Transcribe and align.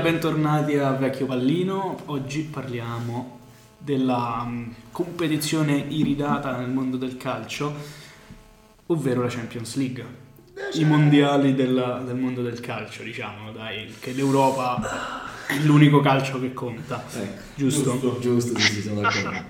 Bentornati 0.00 0.76
a 0.76 0.90
Vecchio 0.92 1.26
Pallino. 1.26 1.96
Oggi 2.06 2.42
parliamo 2.42 3.38
della 3.78 4.42
um, 4.44 4.72
competizione 4.90 5.84
iridata 5.88 6.56
nel 6.56 6.68
mondo 6.68 6.96
del 6.96 7.16
calcio, 7.16 7.74
ovvero 8.86 9.22
la 9.22 9.28
Champions 9.28 9.76
League. 9.76 10.04
I 10.74 10.84
mondiali 10.84 11.54
della- 11.54 12.02
del 12.04 12.16
mondo 12.16 12.42
del 12.42 12.60
calcio, 12.60 13.02
diciamo, 13.02 13.52
dai, 13.52 13.92
che 14.00 14.12
l'Europa 14.12 14.80
è 15.46 15.58
l'unico 15.58 16.00
calcio 16.00 16.40
che 16.40 16.52
conta, 16.52 17.02
Ecco, 17.12 17.42
giusto? 17.54 18.18
giusto, 18.20 18.58
sì, 18.58 18.72
sì, 18.72 18.82
sono 18.82 19.00
d'accordo. 19.00 19.42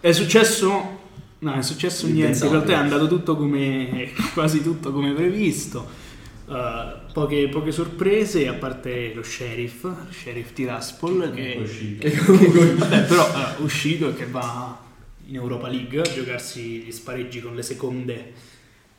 È 0.00 0.12
successo... 0.12 1.04
No, 1.38 1.52
è 1.52 1.62
successo 1.62 2.06
niente, 2.06 2.44
in 2.44 2.50
realtà 2.50 2.72
è 2.72 2.76
andato 2.76 3.06
tutto 3.08 3.36
come... 3.36 4.10
quasi 4.32 4.62
tutto 4.62 4.90
come 4.92 5.12
previsto. 5.12 6.04
Uh, 6.46 7.12
poche, 7.12 7.48
poche 7.48 7.72
sorprese, 7.72 8.46
a 8.46 8.54
parte 8.54 9.12
lo 9.12 9.24
sheriff, 9.24 9.82
lo 9.82 10.06
sheriff 10.10 10.52
Tiraspol, 10.52 11.32
che, 11.34 11.98
Che 11.98 12.16
comunque... 12.18 12.74
Vabbè, 12.78 13.02
però 13.02 13.32
è 13.32 13.60
uscito 13.60 14.10
e 14.10 14.14
che 14.14 14.26
va 14.26 14.80
in 15.26 15.34
Europa 15.34 15.66
League 15.68 15.98
a 15.98 16.02
giocarsi 16.04 16.82
gli 16.82 16.92
spareggi 16.92 17.40
con 17.40 17.56
le 17.56 17.62
seconde 17.62 18.32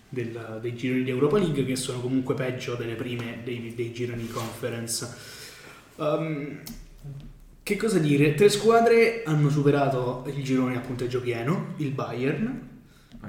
del- 0.09 0.59
dei 0.62 0.75
gironi 0.75 1.03
di 1.03 1.09
Europa 1.09 1.38
League, 1.38 1.64
che 1.64 1.78
sono 1.78 2.02
comunque 2.02 2.36
peggio 2.36 2.75
delle 2.75 2.95
prime 2.95 3.40
dei, 3.45 3.73
dei 3.73 3.94
gironi 3.94 4.23
di 4.23 4.30
conference. 4.30 5.08
Um, 5.95 6.59
che 7.64 7.75
cosa 7.78 7.98
dire? 8.00 8.34
Tre 8.34 8.50
squadre 8.50 9.23
hanno 9.25 9.50
superato 9.50 10.25
il 10.36 10.44
girone 10.44 10.75
a 10.75 10.80
punteggio 10.81 11.22
pieno, 11.22 11.75
il 11.78 11.92
Bayern 11.92 12.66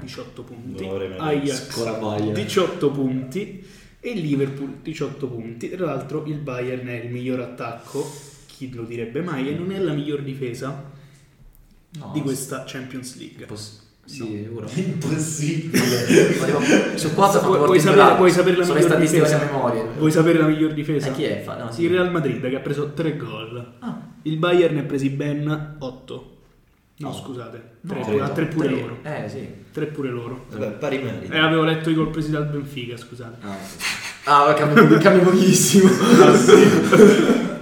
18 0.01 0.43
punti, 0.43 0.85
Dolore, 0.85 1.09
me- 1.09 1.19
Ajax 1.19 1.69
Ancora 1.69 1.93
Bayern. 1.99 2.33
18 2.35 2.91
punti 2.91 3.67
e 4.01 4.11
il 4.11 4.21
Liverpool 4.21 4.79
18 4.83 5.27
punti. 5.29 5.71
Tra 5.71 5.87
l'altro 5.87 6.25
il 6.27 6.37
Bayern 6.39 6.87
è 6.87 6.95
il 7.05 7.11
miglior 7.11 7.41
attacco, 7.41 8.09
chi 8.47 8.73
lo 8.73 8.83
direbbe 8.85 9.23
mai, 9.23 9.49
e 9.49 9.55
non 9.55 9.71
è 9.73 9.79
la 9.79 9.93
miglior 9.93 10.23
difesa 10.23 10.97
No, 11.99 12.11
di 12.13 12.21
questa 12.21 12.65
Champions 12.67 13.17
League. 13.19 13.47
poss- 13.47 13.87
Sì, 14.05 14.49
ora. 14.55 14.67
Impossibile. 14.75 15.79
Su 16.97 17.13
quattro 17.15 17.41
Vuoi- 17.41 17.53
fatto 17.59 17.65
vuoi 17.67 17.81
sapere- 17.81 18.17
vuoi 18.17 18.31
sapere 18.31 18.57
la 18.57 18.65
Sono 18.65 18.79
le 18.79 18.85
miglior 18.85 18.99
statistiche 18.99 19.25
difesa? 19.25 19.43
a 19.43 19.45
memoria. 19.53 19.85
Vuoi 19.99 20.11
sapere 20.11 20.39
la 20.39 20.47
miglior 20.47 20.73
difesa? 20.73 21.09
Eh, 21.09 21.13
chi 21.13 21.23
è? 21.25 21.43
Fa- 21.43 21.57
no, 21.63 21.71
sì. 21.73 21.83
Il 21.85 21.91
Real 21.91 22.11
Madrid 22.11 22.41
che 22.49 22.57
ha 22.57 22.61
preso 22.61 22.93
3 22.93 23.17
gol. 23.17 23.73
Ah, 23.81 24.01
Il 24.23 24.37
Bayern 24.39 24.75
ne 24.75 24.81
ha 24.81 24.85
presi 24.85 25.11
ben 25.11 25.77
8. 25.79 26.38
No, 27.01 27.09
No. 27.09 27.15
scusate, 27.15 27.63
no, 27.83 27.95
3 27.95 28.03
tre, 28.03 28.33
tre 28.33 28.47
pure 28.47 28.67
tre. 28.69 28.81
loro. 28.81 28.99
Eh, 29.03 29.29
sì. 29.29 29.49
3 29.73 29.87
pure 29.87 30.09
loro. 30.11 30.47
Vabbè, 30.51 30.71
pari 30.73 30.99
merito. 30.99 31.33
E 31.33 31.39
avevo 31.39 31.63
letto 31.63 31.91
i 31.91 31.95
gol 31.95 32.11
presi 32.11 32.31
dal 32.31 32.47
Benfica, 32.47 32.97
scusate. 32.97 33.37
Ah, 34.25 34.47
ah 34.47 34.55
cambia, 34.55 34.99
cambia 34.99 35.23
pochissimo. 35.23 35.89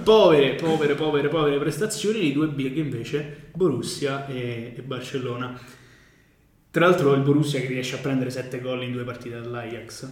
Povere, 0.03 0.55
povere, 0.55 0.95
povere, 0.95 1.27
povere 1.27 1.57
prestazioni 1.59 2.19
di 2.21 2.31
due 2.31 2.47
big 2.47 2.77
invece 2.77 3.49
Borussia 3.53 4.25
e, 4.27 4.73
e 4.75 4.81
Barcellona. 4.81 5.59
Tra 6.71 6.85
l'altro 6.87 7.13
il 7.13 7.21
Borussia 7.21 7.59
che 7.59 7.67
riesce 7.67 7.95
a 7.95 7.99
prendere 7.99 8.29
7 8.29 8.61
gol 8.61 8.83
in 8.83 8.93
due 8.93 9.03
partite 9.03 9.39
dall'Ajax. 9.39 10.09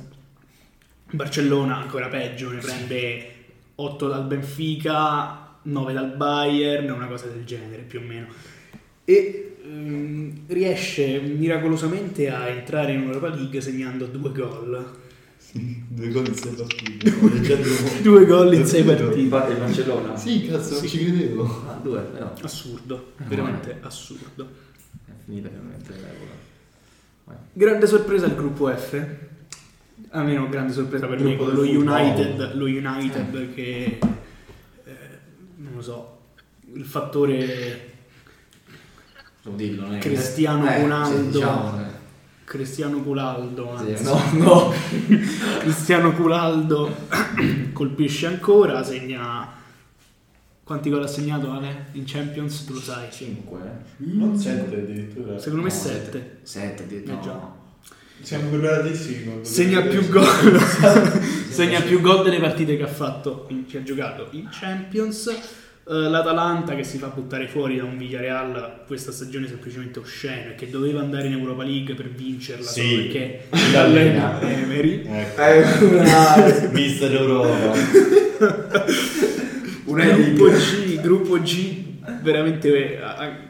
Barcellona 1.11 1.77
ancora 1.77 2.07
peggio, 2.09 2.51
ne 2.51 2.59
prende 2.59 3.31
8 3.75 4.07
dal 4.07 4.25
Benfica, 4.25 5.57
9 5.61 5.93
dal 5.93 6.15
Bayern, 6.15 6.89
una 6.91 7.07
cosa 7.07 7.27
del 7.27 7.45
genere 7.45 7.83
più 7.83 7.99
o 7.99 8.03
meno. 8.03 8.27
E 9.05 9.57
ehm, 9.63 10.41
riesce 10.47 11.19
miracolosamente 11.19 12.29
a 12.29 12.47
entrare 12.47 12.93
in 12.93 13.03
Europa 13.03 13.29
League 13.29 13.61
segnando 13.61 14.05
due 14.05 14.31
gol. 14.31 15.03
Due 15.87 16.09
gol 16.09 16.27
in 16.27 16.35
sei 16.35 16.53
partite. 16.53 17.13
Due 18.01 18.25
gol 18.25 18.53
in 18.55 18.65
sei 18.65 18.83
partite. 18.83 19.19
Infatti 19.19 19.51
il 19.53 19.57
Barcellona. 19.57 20.17
Sì, 20.17 20.47
cazzo, 20.47 20.73
non 20.73 20.87
ci 20.87 20.97
credevo. 20.97 21.63
Ah, 21.67 21.79
due, 21.81 22.01
però. 22.01 22.33
Assurdo, 22.41 23.13
Eh, 23.19 23.23
veramente 23.23 23.77
assurdo. 23.81 24.49
È 25.05 25.11
finita 25.23 25.47
veramente 25.47 25.93
l'epoca. 25.93 27.43
Grande 27.53 27.87
sorpresa 27.87 28.25
il 28.25 28.35
gruppo 28.35 28.67
F. 28.67 29.01
Almeno 30.09 30.49
grande 30.49 30.73
sorpresa 30.73 31.07
per 31.07 31.21
me 31.21 31.37
con 31.37 31.53
lo. 31.53 31.61
United, 31.61 32.55
lo 32.55 32.65
United 32.65 33.53
che 33.53 33.97
eh, 34.83 34.93
non 35.57 35.73
lo 35.73 35.81
so, 35.81 36.19
il 36.73 36.83
fattore 36.83 37.94
Non 39.45 39.55
dirlo, 39.55 39.81
non 39.85 39.95
è 39.95 39.97
Cristiano 39.99 40.67
eh, 40.69 40.81
Ronaldo. 40.81 41.15
sì, 41.17 41.31
diciamo, 41.31 41.79
eh. 41.79 41.83
Cristiano 42.45 43.01
Culaldo, 43.01 43.75
Sì, 43.83 43.89
anzi. 43.91 44.03
no, 44.03 44.21
no. 44.33 44.73
Cristiano 45.59 46.11
Culaldo 46.13 46.95
colpisce 47.73 48.27
ancora, 48.27 48.83
segna 48.83 49.53
quanti 50.63 50.89
gol 50.89 51.03
ha 51.03 51.07
segnato 51.07 51.51
Ale 51.51 51.87
in 51.93 52.03
Champions, 52.05 52.65
tu 52.65 52.73
lo 52.73 52.79
sai. 52.79 53.07
5, 53.11 53.59
eh. 53.59 54.03
Non 54.15 54.35
sette 54.37 54.75
addirittura. 54.77 55.37
Secondo 55.39 55.63
me 55.63 55.69
No, 55.71 55.75
7. 55.75 56.37
7 56.41 56.83
addirittura. 56.83 57.19
Eh, 57.19 57.21
già. 57.23 57.31
no. 57.33 57.63
Siamo 58.21 58.49
preparatissimi. 58.49 59.39
Segna 59.45 59.81
più 59.81 60.07
gol 60.09 60.59
segna 61.49 61.81
più 61.81 61.99
gol 62.01 62.23
delle 62.23 62.39
partite 62.39 62.77
che 62.77 62.83
ha 62.83 62.87
fatto 62.87 63.47
che 63.69 63.77
ha 63.77 63.83
giocato 63.83 64.27
in 64.31 64.47
Champions 64.49 65.29
l'Atalanta 65.87 66.75
che 66.75 66.83
si 66.83 66.97
fa 66.97 67.07
buttare 67.07 67.47
fuori 67.47 67.77
da 67.77 67.83
un 67.83 67.97
Villarreal 67.97 68.81
questa 68.87 69.11
stagione 69.11 69.47
semplicemente 69.47 69.99
osceno 69.99 70.51
e 70.51 70.55
che 70.55 70.69
doveva 70.69 70.99
andare 70.99 71.27
in 71.27 71.33
Europa 71.33 71.63
League 71.63 71.93
per 71.93 72.09
vincerla 72.09 72.65
Sì. 72.65 72.81
solo 72.81 72.95
perché 73.03 73.41
L'allena. 73.71 74.39
allena 74.39 74.61
Emery 74.63 75.03
Ecco. 75.07 75.41
Eh, 75.41 75.85
una... 75.95 76.69
Mister 76.73 77.13
Europa. 77.13 77.71
un 79.85 80.33
gruppo. 80.35 80.49
G 80.49 80.99
gruppo 81.01 81.39
G 81.41 81.83
veramente 82.21 82.99
a- 83.01 83.43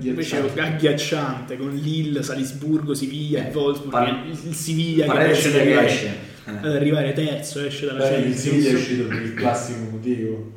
invece 0.00 0.38
Agghiacciante. 0.38 0.60
agghiacciante 0.60 1.56
con 1.58 1.70
Lille, 1.74 2.22
Salisburgo, 2.22 2.94
Siviglia 2.94 3.46
e 3.46 3.50
Eh, 3.50 3.54
Wolfsburg 3.54 3.90
par- 3.90 4.24
il, 4.26 4.54
Siviglia 4.54 5.06
che 5.12 5.24
riesce 5.24 5.48
ad 5.48 5.54
arrivare, 5.56 6.16
ad 6.46 6.64
Eh. 6.64 6.76
arrivare 6.76 7.12
terzo 7.12 7.62
esce 7.64 7.86
dalla 7.86 7.98
Beh, 8.00 8.08
il 8.16 8.22
Champions 8.22 8.40
Siviglia 8.40 8.70
è 8.70 8.74
uscito 8.74 9.06
per 9.08 9.22
il 9.22 9.34
classico 9.34 9.78
motivo. 9.90 10.52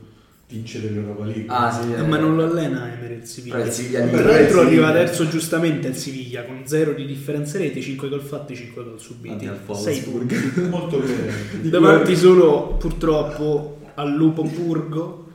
Vincere 0.50 0.90
l'Europa 0.90 1.26
League. 1.26 1.46
Ah, 1.48 1.70
sì. 1.72 1.92
Eh, 1.94 2.04
ma 2.04 2.18
non 2.18 2.36
lo 2.38 2.46
allena 2.46 2.90
Emery 2.94 3.16
il 3.16 3.26
Siviglia. 3.26 3.66
Il 3.66 3.72
Siviglia 3.72 4.08
Tra 4.08 4.24
l'altro 4.24 4.62
arriva 4.62 4.88
Siviglia- 4.88 4.94
terzo 5.06 5.28
giustamente 5.28 5.88
il 5.90 5.96
Siviglia 5.96 6.44
con 6.46 6.62
0 6.66 6.94
di 6.94 7.06
differenza 7.06 7.58
reti, 7.58 7.82
5 7.82 8.08
gol 8.08 8.22
fatti, 8.22 8.56
5 8.56 8.84
gol 8.84 8.98
subiti. 9.00 9.46
Davanti 9.46 9.48
al 9.48 9.78
6 9.78 9.94
Wolfsburg. 9.94 10.34
punti. 10.54 10.70
Molto 10.70 11.00
bene. 11.00 11.34
Davanti 11.70 12.16
solo 12.16 12.76
purtroppo 12.80 13.80
al 13.96 14.14
Lupo 14.14 14.44
Burgo 14.44 15.28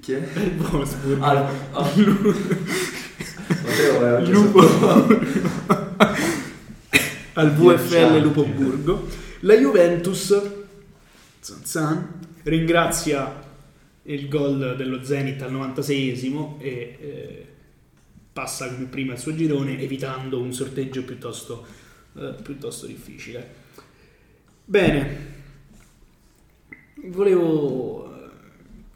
Chi 0.00 0.12
è? 0.12 0.16
il 0.42 0.52
Wolfsburg. 0.72 1.18
Matteo, 3.62 4.06
eh, 4.06 4.12
oggi 4.22 4.32
Lupo. 4.32 4.60
al 7.34 7.52
VFL. 7.54 8.20
Lupo 8.22 8.44
Burgo. 8.44 9.06
La 9.40 9.54
Juventus 9.54 10.40
zan 11.40 11.58
zan, 11.64 12.08
ringrazia 12.44 13.50
il 14.04 14.28
gol 14.28 14.74
dello 14.76 15.04
Zenit 15.04 15.42
al 15.42 15.52
96esimo 15.52 16.60
e 16.60 16.96
eh, 17.00 17.46
passa 18.32 18.72
come 18.72 18.86
prima 18.86 19.12
il 19.12 19.18
suo 19.18 19.34
girone 19.34 19.78
evitando 19.78 20.40
un 20.40 20.52
sorteggio 20.52 21.04
piuttosto, 21.04 21.64
eh, 22.16 22.34
piuttosto 22.42 22.86
difficile. 22.86 23.60
Bene, 24.64 25.16
volevo 27.04 28.30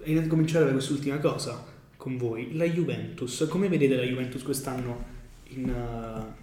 eh, 0.03 0.27
cominciare 0.27 0.65
da 0.65 0.73
quest'ultima 0.73 1.19
cosa 1.19 1.65
con 1.97 2.17
voi. 2.17 2.57
La 2.57 2.65
Juventus, 2.65 3.47
come 3.49 3.69
vedete 3.69 3.97
la 3.97 4.05
Juventus 4.05 4.43
quest'anno 4.43 5.05
in, 5.51 5.69
eh, 5.69 6.35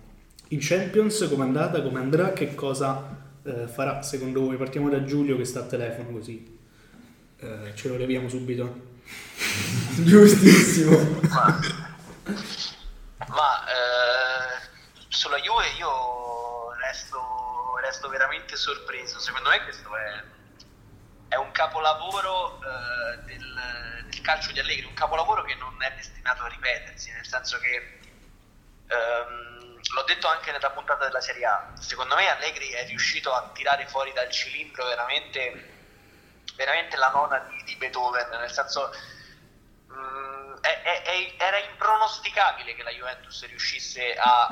in 0.49 0.59
Champions? 0.61 1.27
Come 1.29 1.43
è 1.43 1.47
andata? 1.47 1.81
Come 1.81 1.99
andrà? 1.99 2.31
Che 2.31 2.55
cosa 2.55 3.31
eh, 3.43 3.67
farà 3.67 4.01
secondo 4.01 4.41
voi? 4.41 4.55
Partiamo 4.55 4.89
da 4.89 5.03
Giulio 5.03 5.35
che 5.35 5.45
sta 5.45 5.61
a 5.61 5.65
telefono 5.65 6.11
così 6.11 6.61
eh, 7.43 7.75
ce 7.75 7.87
lo 7.89 7.97
leviamo 7.97 8.29
subito. 8.29 8.91
Giustissimo. 9.99 11.19
Ma, 11.29 11.59
ma, 13.27 13.65
eh, 13.67 14.67
sulla 15.09 15.37
Juve 15.37 15.67
io 15.77 16.73
resto, 16.75 17.77
resto 17.81 18.07
veramente 18.07 18.55
sorpreso. 18.55 19.19
Secondo 19.19 19.49
me 19.49 19.61
questo 19.63 19.95
è, 19.95 20.23
è 21.27 21.35
un 21.35 21.51
capolavoro 21.51 22.59
eh, 22.61 23.23
del, 23.25 24.05
del 24.09 24.21
calcio 24.21 24.51
di 24.51 24.59
Allegri, 24.59 24.85
un 24.85 24.93
capolavoro 24.93 25.43
che 25.43 25.55
non 25.55 25.75
è 25.81 25.93
destinato 25.95 26.43
a 26.43 26.47
ripetersi, 26.47 27.11
nel 27.11 27.25
senso 27.25 27.59
che 27.59 27.99
ehm, 28.87 29.79
l'ho 29.93 30.03
detto 30.03 30.27
anche 30.27 30.51
nella 30.51 30.71
puntata 30.71 31.05
della 31.05 31.21
Serie 31.21 31.45
A. 31.45 31.73
Secondo 31.79 32.15
me 32.15 32.29
Allegri 32.29 32.69
è 32.69 32.85
riuscito 32.87 33.33
a 33.33 33.51
tirare 33.53 33.85
fuori 33.87 34.13
dal 34.13 34.29
cilindro 34.29 34.85
veramente, 34.85 35.72
veramente 36.55 36.97
la 36.97 37.09
nona 37.09 37.39
di, 37.49 37.63
di 37.63 37.75
Beethoven, 37.75 38.27
nel 38.39 38.51
senso 38.51 38.89
mm, 39.91 40.53
è- 40.61 40.81
è- 40.81 41.01
è- 41.03 41.33
era 41.37 41.57
impronosticabile 41.59 42.75
che 42.75 42.83
la 42.83 42.91
Juventus 42.91 43.45
riuscisse 43.47 44.13
a 44.15 44.47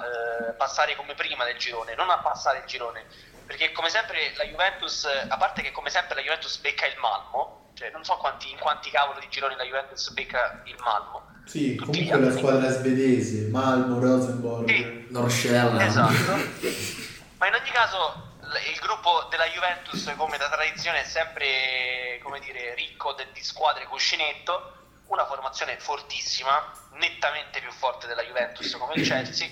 eh, 0.50 0.51
passare 0.53 0.95
come 0.95 1.13
prima 1.15 1.45
del 1.45 1.57
girone, 1.57 1.95
non 1.95 2.09
a 2.09 2.18
passare 2.19 2.59
il 2.59 2.65
girone, 2.65 3.06
perché 3.45 3.71
come 3.71 3.89
sempre 3.89 4.33
la 4.38 4.44
Juventus, 4.45 5.06
a 5.06 5.38
parte 5.38 5.62
che 5.62 5.71
come 5.71 5.89
sempre 5.89 6.15
la 6.15 6.21
Juventus 6.21 6.57
becca 6.59 6.86
il 6.86 6.98
Malmo, 6.98 7.59
Cioè, 7.74 7.89
non 7.92 8.03
so 8.03 8.15
quanti, 8.18 8.51
in 8.51 8.59
quanti 8.59 8.89
cavolo 8.92 9.19
di 9.19 9.30
gironi 9.30 9.56
la 9.56 9.63
Juventus 9.63 10.09
becca 10.12 10.62
il 10.65 10.75
Malmo. 10.83 11.30
Sì, 11.45 11.75
Tutti 11.75 12.06
comunque 12.06 12.30
la 12.30 12.38
squadra 12.38 12.69
svedese, 12.69 13.48
Malmo, 13.50 14.00
Rosenborg. 14.00 14.68
Sì. 14.69 15.07
Norcella. 15.09 15.83
Esatto. 15.83 16.31
Ma 17.39 17.48
in 17.48 17.53
ogni 17.56 17.69
caso 17.71 18.30
il 18.59 18.80
gruppo 18.80 19.24
della 19.30 19.45
Juventus, 19.45 20.13
come 20.18 20.38
da 20.38 20.50
tradizione, 20.50 21.01
è 21.01 21.06
sempre 21.06 22.19
dire, 22.42 22.74
ricco 22.74 23.13
de- 23.13 23.31
di 23.31 23.44
squadre 23.44 23.86
cuscinetto, 23.86 24.77
una 25.07 25.25
formazione 25.25 25.77
fortissima, 25.80 26.71
nettamente 26.94 27.59
più 27.59 27.71
forte 27.71 28.07
della 28.07 28.24
Juventus 28.24 28.75
come 28.77 28.95
il 28.95 29.06
Chelsea, 29.07 29.50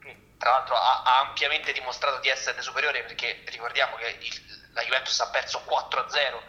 che 0.00 0.34
tra 0.38 0.50
l'altro 0.50 0.74
ha, 0.76 1.02
ha 1.02 1.18
ampiamente 1.20 1.72
dimostrato 1.72 2.18
di 2.18 2.28
essere 2.28 2.60
superiore 2.62 3.02
perché 3.02 3.42
ricordiamo 3.46 3.96
che 3.96 4.16
il- 4.20 4.70
la 4.72 4.82
Juventus 4.82 5.18
ha 5.20 5.28
perso 5.30 5.60
4-0 5.64 6.42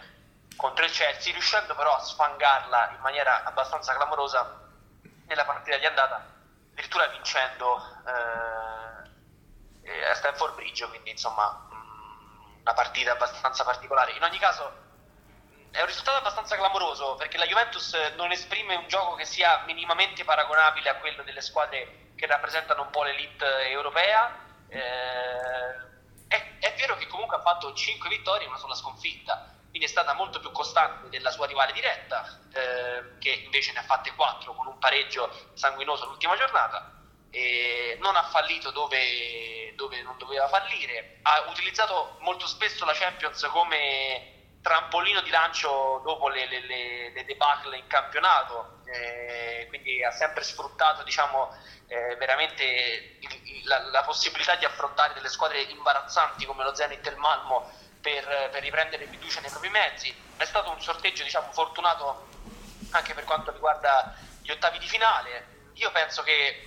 contro 0.56 0.86
il 0.86 0.92
Chelsea, 0.92 1.34
riuscendo 1.34 1.74
però 1.76 1.96
a 1.96 2.00
sfangarla 2.00 2.92
in 2.92 3.00
maniera 3.02 3.44
abbastanza 3.44 3.96
clamorosa 3.96 4.60
nella 5.26 5.46
partita 5.46 5.78
di 5.78 5.86
andata, 5.86 6.24
addirittura 6.72 7.08
vincendo 7.08 7.84
eh, 9.84 9.90
eh, 9.90 10.06
a 10.06 10.14
Stanford 10.16 10.54
Bridge, 10.56 10.88
quindi 10.88 11.10
insomma 11.10 11.68
una 12.62 12.74
partita 12.74 13.12
abbastanza 13.12 13.64
particolare. 13.64 14.12
In 14.14 14.24
ogni 14.24 14.38
caso 14.38 14.90
è 15.72 15.80
un 15.80 15.86
risultato 15.86 16.18
abbastanza 16.18 16.56
clamoroso 16.56 17.16
perché 17.16 17.38
la 17.38 17.46
Juventus 17.46 17.94
non 18.16 18.32
esprime 18.32 18.76
un 18.76 18.88
gioco 18.88 19.16
che 19.16 19.26
sia 19.26 19.64
minimamente 19.66 20.24
paragonabile 20.24 20.90
a 20.90 20.96
quello 20.96 21.24
delle 21.24 21.42
squadre 21.42 22.12
che 22.16 22.28
rappresentano 22.28 22.84
un 22.84 22.90
po' 22.90 23.04
l'elite 23.04 23.70
europea. 23.70 24.38
Eh, 24.68 25.90
è, 26.28 26.58
è 26.60 26.76
vero 26.78 26.96
che 26.98 27.08
comunque 27.08 27.38
ha 27.38 27.42
fatto 27.42 27.74
5 27.74 28.10
vittorie 28.10 28.46
e 28.46 28.50
una 28.50 28.58
sola 28.58 28.76
sconfitta, 28.76 29.54
quindi 29.70 29.86
è 29.86 29.90
stata 29.90 30.14
molto 30.14 30.40
più 30.40 30.52
costante 30.52 31.10
della 31.10 31.32
sua 31.32 31.48
rivale 31.48 31.74
diretta, 31.74 32.40
eh, 32.54 33.18
che 33.20 33.30
invece 33.30 33.74
ne 33.74 33.80
ha 33.80 33.84
fatte 33.84 34.14
4 34.14 34.54
con 34.54 34.68
un 34.68 34.78
pareggio 34.78 35.30
sanguinoso 35.54 36.06
l'ultima 36.06 36.36
giornata. 36.38 37.01
E 37.34 37.98
non 38.02 38.16
ha 38.18 38.24
fallito 38.24 38.72
dove, 38.72 39.74
dove 39.76 40.02
non 40.02 40.18
doveva 40.18 40.48
fallire, 40.50 41.20
ha 41.22 41.46
utilizzato 41.50 42.18
molto 42.20 42.46
spesso 42.46 42.84
la 42.84 42.92
Champions 42.94 43.42
come 43.52 44.58
trampolino 44.62 45.22
di 45.22 45.30
lancio 45.30 46.02
dopo 46.04 46.28
le, 46.28 46.46
le, 46.48 46.60
le, 46.60 47.12
le 47.14 47.26
debacle 47.26 47.78
in 47.78 47.88
campionato, 47.88 48.82
eh, 48.86 49.66
quindi 49.70 50.04
ha 50.04 50.12
sempre 50.12 50.44
sfruttato 50.44 51.04
diciamo, 51.04 51.50
eh, 51.88 52.16
veramente 52.18 52.64
il- 53.22 53.62
la, 53.64 53.80
la 53.90 54.04
possibilità 54.04 54.56
di 54.56 54.66
affrontare 54.66 55.14
delle 55.14 55.30
squadre 55.30 55.62
imbarazzanti 55.62 56.46
come 56.46 56.64
lo 56.64 56.76
Zenit 56.76 57.06
e 57.08 57.10
il 57.10 57.18
Malmo 57.18 57.72
per, 58.02 58.26
per 58.52 58.62
riprendere 58.62 59.08
fiducia 59.08 59.40
nei 59.40 59.50
propri 59.50 59.70
mezzi. 59.70 60.14
È 60.36 60.46
stato 60.46 60.70
un 60.70 60.82
sorteggio 60.82 61.24
diciamo, 61.24 61.52
fortunato 61.54 62.28
anche 62.92 63.14
per 63.14 63.24
quanto 63.24 63.52
riguarda 63.52 64.16
gli 64.42 64.52
ottavi 64.52 64.80
di 64.80 64.88
finale. 64.88 65.70
Io 65.76 65.92
penso 65.92 66.24
che 66.24 66.66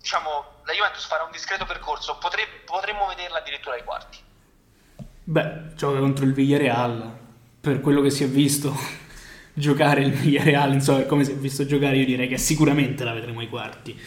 diciamo, 0.00 0.28
la 0.64 0.72
Juventus 0.72 1.06
farà 1.06 1.24
un 1.24 1.30
discreto 1.30 1.64
percorso, 1.66 2.16
potre- 2.20 2.46
potremmo 2.64 3.06
vederla 3.06 3.38
addirittura 3.38 3.74
ai 3.74 3.84
quarti. 3.84 4.18
Beh, 5.24 5.74
gioca 5.76 5.98
contro 5.98 6.24
il 6.24 6.32
Villarreal. 6.32 7.18
Per 7.60 7.80
quello 7.80 8.00
che 8.00 8.10
si 8.10 8.24
è 8.24 8.28
visto 8.28 8.74
giocare 9.52 10.00
il 10.02 10.12
Villarreal, 10.12 10.72
insomma, 10.72 10.98
per 10.98 11.06
come 11.06 11.24
si 11.24 11.32
è 11.32 11.34
visto 11.34 11.66
giocare, 11.66 11.96
io 11.96 12.06
direi 12.06 12.28
che 12.28 12.38
sicuramente 12.38 13.04
la 13.04 13.12
vedremo 13.12 13.40
ai 13.40 13.48
quarti. 13.48 13.98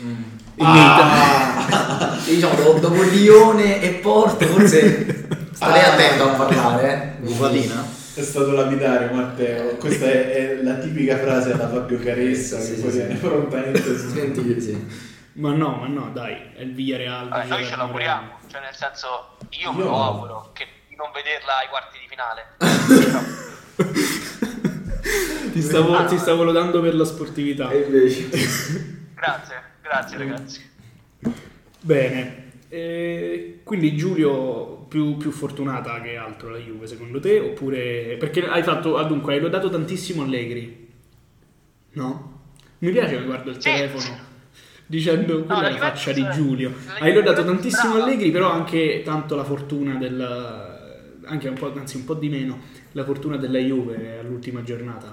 Mm. 0.00 0.22
Ah. 0.58 2.18
diciamo, 2.24 2.78
dopo, 2.78 3.02
Lione 3.02 3.80
e 3.82 3.90
Porto, 3.94 4.46
forse 4.46 5.26
starei 5.52 5.82
Ah. 5.82 5.92
attento 5.94 6.24
a 6.30 6.34
parlare, 6.34 6.92
eh. 6.92 7.20
Bufalina. 7.24 7.98
È 8.12 8.22
stato 8.22 8.52
lapidario 8.52 9.12
Matteo, 9.14 9.76
questa 9.76 10.04
è, 10.06 10.30
è 10.32 10.62
la 10.62 10.74
tipica 10.74 11.16
frase 11.16 11.52
alla 11.52 11.68
Fabio 11.70 11.98
Caressa 11.98 12.58
Sì, 12.60 12.70
che 12.70 12.76
sì, 12.76 12.82
poi 12.82 12.90
sì. 12.90 12.96
viene 12.98 13.14
prontamente 13.14 14.60
sì. 14.60 14.86
Ma 15.32 15.52
no, 15.52 15.76
ma 15.76 15.86
no, 15.86 16.10
dai, 16.10 16.34
è 16.54 16.62
il 16.62 16.74
Villarreal. 16.74 17.28
Vabbè, 17.28 17.46
noi 17.46 17.64
ce 17.64 17.76
l'auguriamo, 17.76 18.38
cioè 18.48 18.60
nel 18.60 18.74
senso 18.74 19.36
io 19.50 19.72
me 19.72 19.78
Io 19.78 19.84
lo 19.84 19.90
no. 19.90 20.04
auguro 20.04 20.50
che 20.52 20.66
di 20.88 20.96
non 20.96 21.10
vederla 21.12 21.58
ai 21.58 21.68
quarti 21.68 21.98
di 21.98 22.06
finale. 22.08 22.46
Ti 25.52 25.62
stavo, 25.62 26.04
ti 26.06 26.16
stavo 26.18 26.44
lodando 26.44 26.80
per 26.80 26.94
la 26.94 27.04
sportività. 27.04 27.70
E 27.70 27.80
invece... 27.80 28.28
grazie, 29.14 29.62
grazie 29.82 30.16
ragazzi. 30.18 30.70
Bene, 31.80 32.52
eh, 32.68 33.60
quindi 33.64 33.96
Giulio 33.96 34.84
più, 34.88 35.16
più 35.16 35.30
fortunata 35.32 36.00
che 36.00 36.16
altro 36.16 36.50
la 36.50 36.58
Juve 36.58 36.86
secondo 36.86 37.18
te? 37.18 37.40
Oppure 37.40 38.16
perché 38.18 38.46
hai 38.46 38.62
fatto, 38.62 38.96
ah, 38.96 39.04
dunque 39.04 39.34
hai 39.34 39.40
lodato 39.40 39.68
tantissimo 39.70 40.22
Allegri? 40.22 40.88
No? 41.92 42.38
Mi 42.78 42.90
piace 42.92 43.16
che 43.16 43.24
guardo 43.24 43.50
il 43.50 43.56
Sì, 43.60 43.70
telefono 43.70 44.00
sì. 44.00 44.12
Dicendo 44.90 45.44
quella 45.44 45.62
la 45.62 45.68
è 45.68 45.70
la 45.70 45.78
faccia 45.78 46.10
di 46.10 46.28
Giulio. 46.30 46.74
Hai 46.98 47.12
lodato 47.12 47.44
tantissimo 47.44 47.92
brava. 47.92 48.06
Allegri, 48.06 48.30
però 48.32 48.50
anche 48.50 49.02
tanto 49.04 49.36
la 49.36 49.44
fortuna 49.44 49.94
del 49.94 50.78
anche 51.26 51.48
un 51.48 51.54
po', 51.54 51.72
anzi 51.72 51.96
un 51.96 52.04
po' 52.04 52.14
di 52.14 52.28
meno 52.28 52.60
la 52.92 53.04
fortuna 53.04 53.36
della 53.36 53.60
Juve 53.60 54.18
all'ultima 54.18 54.64
giornata. 54.64 55.06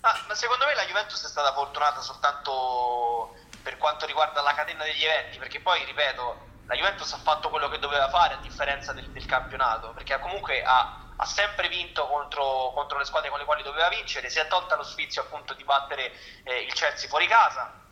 Ah, 0.00 0.24
ma 0.26 0.34
secondo 0.34 0.64
me 0.64 0.74
la 0.74 0.86
Juventus 0.86 1.22
è 1.22 1.28
stata 1.28 1.52
fortunata 1.52 2.00
soltanto 2.00 3.34
per 3.62 3.76
quanto 3.76 4.06
riguarda 4.06 4.40
la 4.40 4.54
catena 4.54 4.84
degli 4.84 5.04
eventi, 5.04 5.36
perché 5.36 5.60
poi, 5.60 5.84
ripeto, 5.84 6.36
la 6.66 6.74
Juventus 6.74 7.12
ha 7.12 7.18
fatto 7.18 7.50
quello 7.50 7.68
che 7.68 7.78
doveva 7.78 8.08
fare 8.08 8.34
a 8.34 8.38
differenza 8.40 8.94
del, 8.94 9.04
del 9.10 9.26
campionato, 9.26 9.92
perché 9.92 10.18
comunque 10.18 10.62
ha, 10.62 11.12
ha 11.14 11.26
sempre 11.26 11.68
vinto 11.68 12.06
contro, 12.06 12.72
contro 12.74 12.98
le 12.98 13.04
squadre 13.04 13.28
con 13.28 13.38
le 13.38 13.44
quali 13.44 13.62
doveva 13.62 13.88
vincere, 13.90 14.30
si 14.30 14.38
è 14.38 14.46
tolta 14.48 14.76
lo 14.76 14.82
sfizio 14.82 15.20
appunto 15.20 15.52
di 15.52 15.64
battere 15.64 16.12
eh, 16.44 16.62
il 16.62 16.72
Chelsea 16.72 17.08
fuori 17.08 17.26
casa, 17.26 17.83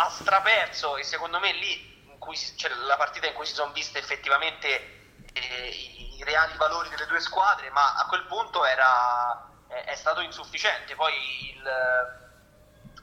ha 0.00 0.08
straperso 0.10 0.96
e 0.96 1.02
secondo 1.04 1.38
me 1.40 1.52
lì 1.52 1.96
si- 2.34 2.56
cioè, 2.56 2.72
la 2.74 2.96
partita 2.96 3.26
in 3.26 3.34
cui 3.34 3.46
si 3.46 3.54
sono 3.54 3.72
viste 3.72 3.98
effettivamente 3.98 4.96
eh, 5.32 5.68
i, 5.68 6.16
i 6.18 6.24
reali 6.24 6.56
valori 6.56 6.88
delle 6.88 7.06
due 7.06 7.20
squadre, 7.20 7.70
ma 7.70 7.94
a 7.94 8.06
quel 8.06 8.24
punto 8.26 8.64
era, 8.64 9.66
è, 9.68 9.84
è 9.84 9.94
stato 9.94 10.20
insufficiente. 10.20 10.94
Poi 10.94 11.14
il, 11.54 11.62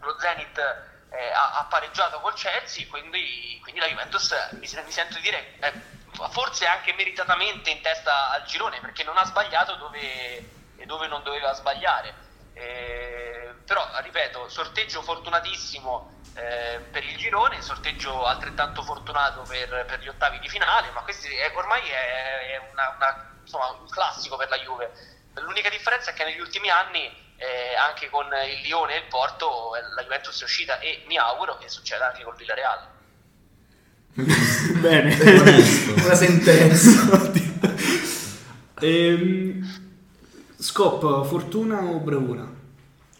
lo 0.01 0.19
Zenit 0.19 0.57
eh, 1.09 1.31
ha, 1.31 1.59
ha 1.59 1.65
pareggiato 1.65 2.19
col 2.19 2.33
Chelsea, 2.33 2.87
quindi, 2.87 3.59
quindi 3.61 3.79
la 3.79 3.87
Juventus 3.87 4.31
eh, 4.31 4.55
mi, 4.55 4.67
mi 4.83 4.91
sento 4.91 5.15
di 5.15 5.21
dire 5.21 5.57
eh, 5.59 5.73
forse 6.29 6.65
anche 6.67 6.93
meritatamente 6.93 7.69
in 7.69 7.81
testa 7.81 8.29
al 8.31 8.43
girone 8.43 8.79
perché 8.79 9.03
non 9.03 9.17
ha 9.17 9.25
sbagliato 9.25 9.75
dove, 9.75 10.49
dove 10.85 11.07
non 11.07 11.23
doveva 11.23 11.53
sbagliare. 11.53 12.13
Eh, 12.53 13.55
però 13.65 13.85
ripeto, 14.01 14.47
sorteggio 14.49 15.01
fortunatissimo 15.01 16.14
eh, 16.35 16.79
per 16.91 17.03
il 17.03 17.15
girone, 17.17 17.61
sorteggio 17.61 18.25
altrettanto 18.25 18.83
fortunato 18.83 19.41
per, 19.47 19.85
per 19.87 19.99
gli 20.01 20.07
ottavi 20.07 20.39
di 20.39 20.49
finale, 20.49 20.91
ma 20.91 21.01
questo 21.01 21.27
è, 21.27 21.51
ormai 21.55 21.81
è, 21.81 22.53
è 22.55 22.69
una- 22.71 22.93
una- 22.97 23.31
insomma, 23.41 23.69
un 23.71 23.87
classico 23.89 24.35
per 24.37 24.49
la 24.49 24.57
Juve. 24.57 24.91
L'unica 25.35 25.69
differenza 25.69 26.11
è 26.11 26.13
che 26.13 26.23
negli 26.25 26.39
ultimi 26.39 26.69
anni, 26.69 27.05
eh, 27.37 27.75
anche 27.75 28.09
con 28.09 28.25
il 28.27 28.61
Lione 28.61 28.95
e 28.95 28.97
il 28.99 29.05
Porto, 29.09 29.75
eh, 29.75 29.81
la 29.95 30.01
Juventus 30.03 30.39
è 30.41 30.43
uscita 30.43 30.79
e 30.79 31.03
mi 31.07 31.17
auguro 31.17 31.57
che 31.57 31.69
succeda 31.69 32.07
anche 32.07 32.23
col 32.23 32.35
Villarreal. 32.35 32.87
Bene. 34.79 35.15
Una 36.03 36.15
sentenza. 36.15 37.33
Ehm, 38.81 39.63
Scop, 40.57 41.25
fortuna 41.27 41.81
o 41.81 41.99
bravura? 41.99 42.45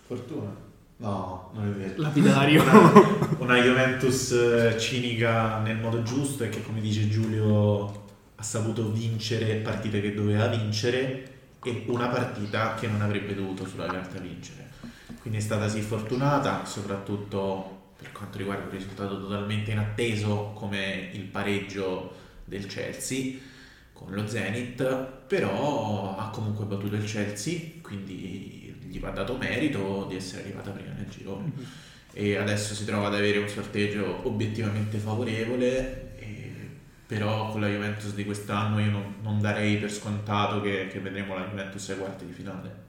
Fortuna? 0.05 0.53
No, 0.97 1.51
non 1.53 1.67
è 1.67 1.71
vero. 1.71 2.01
Lapidario. 2.01 2.63
Una, 2.63 3.35
una 3.39 3.61
Juventus 3.61 4.31
eh, 4.31 4.77
cinica 4.79 5.59
nel 5.59 5.77
modo 5.77 6.03
giusto 6.03 6.43
e 6.43 6.49
che 6.49 6.63
come 6.63 6.79
dice 6.79 7.09
Giulio 7.09 8.03
ha 8.35 8.43
saputo 8.43 8.91
vincere 8.91 9.55
partite 9.55 10.01
che 10.01 10.13
doveva 10.13 10.47
vincere 10.47 11.33
e 11.63 11.83
una 11.87 12.07
partita 12.07 12.75
che 12.75 12.87
non 12.87 13.01
avrebbe 13.01 13.33
dovuto 13.33 13.65
sulla 13.65 13.87
carta 13.87 14.19
vincere. 14.19 14.71
Quindi 15.19 15.39
è 15.39 15.41
stata 15.41 15.67
sì 15.67 15.81
fortunata, 15.81 16.65
soprattutto 16.65 17.93
per 17.97 18.11
quanto 18.11 18.37
riguarda 18.37 18.65
un 18.65 18.71
risultato 18.71 19.19
totalmente 19.19 19.71
inatteso 19.71 20.51
come 20.53 21.09
il 21.13 21.23
pareggio 21.23 22.13
del 22.45 22.67
Chelsea 22.67 23.37
con 23.93 24.11
lo 24.11 24.27
Zenit, 24.27 24.83
però 25.25 26.15
ha 26.17 26.29
comunque 26.29 26.65
battuto 26.65 26.95
il 26.95 27.05
Chelsea, 27.05 27.59
quindi 27.81 28.64
gli 28.95 28.99
va 28.99 29.09
dato 29.11 29.37
merito 29.37 30.05
di 30.09 30.15
essere 30.15 30.43
arrivata 30.43 30.71
prima 30.71 30.93
nel 30.93 31.09
girone. 31.09 31.51
E 32.13 32.37
adesso 32.37 32.73
si 32.73 32.85
trova 32.85 33.07
ad 33.07 33.15
avere 33.15 33.39
un 33.39 33.47
sorteggio 33.49 34.25
obiettivamente 34.27 34.97
favorevole, 34.97 36.17
e- 36.17 36.69
però 37.05 37.51
con 37.51 37.61
la 37.61 37.67
Juventus 37.67 38.13
di 38.13 38.23
quest'anno 38.25 38.79
io 38.79 38.89
non, 38.91 39.15
non 39.21 39.39
darei 39.41 39.77
per 39.77 39.91
scontato 39.91 40.61
che, 40.61 40.87
che 40.87 40.99
vedremo 40.99 41.35
la 41.37 41.45
Juventus 41.47 41.89
ai 41.89 41.97
quarti 41.97 42.25
di 42.25 42.31
finale. 42.33 42.83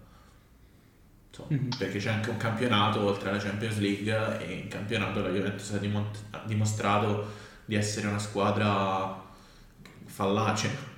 Insomma, 1.31 1.49
Mhm. 1.51 1.69
Perché 1.77 1.99
c'è 1.99 2.11
anche 2.11 2.31
un 2.31 2.37
campionato 2.39 3.01
oltre 3.05 3.29
alla 3.31 3.39
Champions 3.39 3.79
League 3.79 4.39
e 4.47 4.53
in 4.55 4.69
campionato 4.69 5.21
la 5.23 5.29
Juventus 5.31 5.73
ha, 5.73 5.79
dimon- 5.79 6.11
ha 6.31 6.43
dimostrato 6.47 7.27
di 7.65 7.75
essere 7.75 8.07
una 8.07 8.19
squadra 8.19 9.23
fallace. 10.07 10.95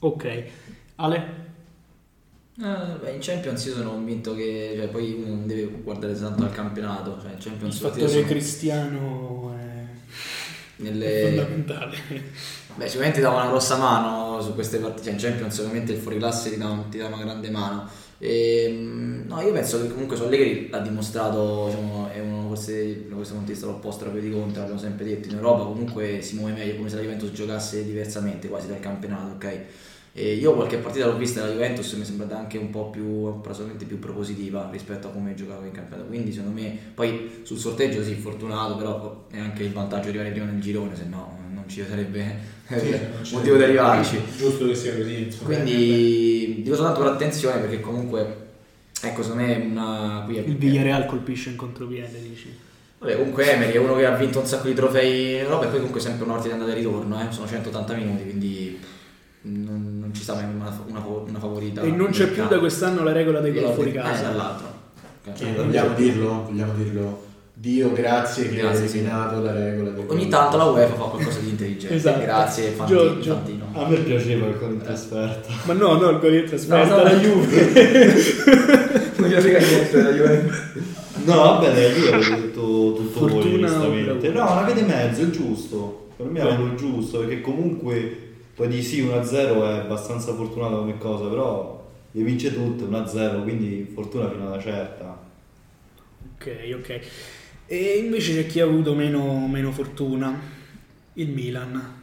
Ok. 0.00 0.24
Ale? 0.96 1.54
Eh, 2.58 2.98
beh, 2.98 3.10
in 3.10 3.20
Champions 3.20 3.64
io 3.66 3.74
sono 3.74 3.90
convinto 3.90 4.34
che 4.34 4.72
cioè, 4.76 4.88
poi 4.88 5.12
uno 5.12 5.34
non 5.34 5.46
deve 5.46 5.66
guardare 5.82 6.18
tanto 6.18 6.42
al 6.42 6.52
campionato, 6.52 7.18
cioè 7.20 7.32
in 7.32 7.36
Il 7.36 7.44
Champions 7.44 7.78
fattore 7.78 8.08
sono 8.08 8.26
cristiano 8.26 9.54
è, 9.58 9.62
è 9.62 10.82
nelle... 10.82 11.20
fondamentale. 11.26 11.96
Beh, 12.76 12.86
sicuramente 12.86 13.20
dà 13.20 13.30
una 13.30 13.48
grossa 13.48 13.76
mano 13.76 14.40
su 14.40 14.54
queste 14.54 14.78
partite, 14.78 15.04
cioè 15.04 15.12
in 15.12 15.18
Champions 15.18 15.58
ovviamente 15.58 15.92
il 15.92 15.98
fuoriclasse 15.98 16.50
ti 16.50 16.56
dà, 16.56 16.84
ti 16.90 16.98
dà 16.98 17.06
una 17.08 17.18
grande 17.18 17.50
mano. 17.50 17.88
E, 18.18 19.22
no, 19.26 19.40
io 19.42 19.52
penso 19.52 19.80
che 19.82 19.88
comunque 19.88 20.16
su 20.16 20.22
Allegri 20.22 20.70
l'ha 20.70 20.78
dimostrato, 20.78 21.66
diciamo, 21.66 22.08
è 22.10 22.20
uno 22.20 22.48
forse 22.48 23.06
da 23.08 23.14
questo 23.16 23.34
punto 23.34 23.48
di 23.48 23.52
vista 23.52 23.66
l'opposto 23.66 24.04
alla 24.04 24.18
di 24.18 24.30
contro, 24.30 24.60
l'abbiamo 24.60 24.80
sempre 24.80 25.04
detto, 25.04 25.28
in 25.28 25.34
Europa 25.34 25.64
comunque 25.64 26.22
si 26.22 26.36
muove 26.36 26.52
meglio, 26.52 26.76
come 26.76 26.88
se 26.88 26.96
la 26.96 27.02
Juventus 27.02 27.30
giocasse 27.32 27.84
diversamente 27.84 28.48
quasi 28.48 28.68
dal 28.68 28.80
campionato, 28.80 29.34
ok? 29.34 29.58
E 30.18 30.32
io 30.32 30.54
qualche 30.54 30.78
partita 30.78 31.04
l'ho 31.04 31.18
vista 31.18 31.40
dalla 31.40 31.52
Juventus 31.52 31.92
e 31.92 31.96
mi 31.96 32.02
è 32.02 32.04
sembrata 32.06 32.38
anche 32.38 32.56
un 32.56 32.70
po' 32.70 32.88
più, 32.88 33.38
più 33.86 33.98
propositiva 33.98 34.66
rispetto 34.72 35.08
a 35.08 35.10
come 35.10 35.34
giocava 35.34 35.66
in 35.66 35.72
campionato, 35.72 36.08
quindi 36.08 36.32
secondo 36.32 36.58
me, 36.58 36.74
poi 36.94 37.42
sul 37.42 37.58
sorteggio 37.58 38.02
sì, 38.02 38.14
fortunato, 38.14 38.76
però 38.76 39.26
è 39.30 39.38
anche 39.38 39.64
il 39.64 39.72
vantaggio 39.72 40.10
di 40.10 40.16
arrivare 40.16 40.30
prima 40.30 40.46
nel 40.46 40.62
girone, 40.62 40.96
se 40.96 41.04
no 41.04 41.36
non 41.52 41.64
ci 41.66 41.84
sarebbe 41.86 42.38
Sì, 42.66 42.96
motivo 43.34 43.56
di 43.56 43.62
arrivarci. 43.64 44.18
Giusto 44.38 44.66
che 44.66 44.74
sia 44.74 44.96
così. 44.96 45.28
Quindi 45.44 46.62
dico 46.62 46.76
soltanto 46.76 47.00
per 47.00 47.10
attenzione 47.10 47.60
perché 47.60 47.80
comunque, 47.80 48.36
ecco, 49.02 49.22
secondo 49.22 49.44
me 49.44 49.56
una... 49.70 50.22
Qui 50.24 50.38
è, 50.38 50.40
Il 50.40 50.56
Villarreal 50.56 51.04
colpisce 51.04 51.50
in 51.50 51.56
contropiede, 51.56 52.22
dici. 52.22 52.50
Vabbè, 53.00 53.16
comunque 53.16 53.52
Emery 53.52 53.72
è 53.72 53.78
uno 53.78 53.94
che 53.94 54.06
ha 54.06 54.16
vinto 54.16 54.38
un 54.38 54.46
sacco 54.46 54.66
di 54.66 54.72
trofei 54.72 55.34
in 55.34 55.40
Europa 55.40 55.64
e 55.64 55.68
poi 55.68 55.76
comunque 55.76 56.00
sempre 56.00 56.24
un'orti 56.24 56.46
di 56.46 56.54
andata 56.54 56.72
e 56.72 56.74
ritorno, 56.74 57.20
eh? 57.20 57.30
sono 57.30 57.46
180 57.46 57.94
minuti, 57.94 58.22
quindi 58.22 58.78
non 59.46 59.95
ci 60.16 60.22
sta 60.22 60.34
mai 60.34 60.44
una, 60.44 60.80
una, 60.88 61.02
una 61.28 61.38
favorita. 61.38 61.82
E 61.82 61.90
non 61.90 62.10
c'è 62.10 62.28
più 62.28 62.46
da 62.48 62.58
quest'anno 62.58 63.02
la 63.04 63.12
regola 63.12 63.40
dei 63.40 63.52
gol 63.52 63.72
fuori 63.72 63.90
eh, 63.90 63.94
casa. 63.94 64.22
dall'altro. 64.22 64.74
Che 65.34 65.52
vogliamo 65.54 65.94
dirlo? 65.94 66.44
Vogliamo 66.48 66.72
dirlo? 66.74 67.24
Dio, 67.58 67.90
grazie 67.92 68.50
che 68.50 68.56
Grazie, 68.56 68.82
hai 68.82 68.88
sì. 68.88 68.98
eliminato 68.98 69.40
la 69.40 69.52
regola. 69.52 69.90
del 69.90 70.04
Ogni 70.08 70.28
tanto 70.28 70.56
la 70.58 70.64
UEFA 70.64 70.94
fa 70.94 71.04
qualcosa 71.04 71.38
di 71.40 71.48
intelligente. 71.48 71.94
Esatto. 71.96 72.20
Grazie, 72.20 72.68
Fantino. 72.70 72.98
Giorgio. 72.98 73.32
Fantino. 73.32 73.64
A 73.72 73.88
me 73.88 73.96
piaceva 73.96 74.46
il 74.46 74.58
gol 74.58 74.72
in 74.72 74.82
trasferta. 74.82 75.48
Ma 75.64 75.72
no, 75.72 75.94
no, 75.98 76.10
il 76.10 76.18
gol 76.18 76.44
trasferta 76.44 76.88
No, 76.88 76.96
no, 76.96 77.02
la. 77.02 77.10
Juve. 77.14 78.14
Non 79.16 79.28
gli 79.30 79.34
frega 79.34 79.58
niente 79.58 79.96
della 79.96 80.10
Juventus. 80.10 80.62
No, 81.24 81.34
vabbè, 81.34 81.72
dai, 81.72 81.98
io 81.98 82.12
avevo 82.14 82.34
detto 82.36 82.60
tutto 82.60 83.20
voi, 83.20 83.30
Fortuna 83.30 83.66
onestamente. 83.68 84.28
o 84.28 84.32
No, 84.32 84.52
una 84.52 84.62
via 84.62 84.74
di 84.74 84.82
mezzo, 84.82 85.22
è 85.22 85.30
giusto. 85.30 86.08
Per 86.16 86.26
me 86.26 86.40
è 86.40 86.54
quello 86.56 86.74
giusto, 86.74 87.18
perché 87.20 87.40
comunque 87.40 88.34
poi 88.56 88.68
di 88.68 88.82
sì 88.82 89.02
1-0 89.02 89.34
è 89.34 89.78
abbastanza 89.80 90.32
fortunato 90.34 90.78
come 90.78 90.96
cosa, 90.96 91.28
però 91.28 91.86
le 92.10 92.22
vince 92.22 92.54
tutte 92.54 92.84
1-0, 92.84 93.42
quindi 93.42 93.86
fortuna 93.92 94.30
fino 94.30 94.44
a 94.44 94.52
una 94.52 94.62
certa. 94.62 95.24
Ok, 96.34 96.74
ok. 96.74 97.00
E 97.66 97.98
invece 97.98 98.34
c'è 98.34 98.46
chi 98.46 98.60
ha 98.60 98.64
avuto 98.64 98.94
meno, 98.94 99.46
meno 99.46 99.72
fortuna, 99.72 100.40
il 101.12 101.28
Milan. 101.28 102.02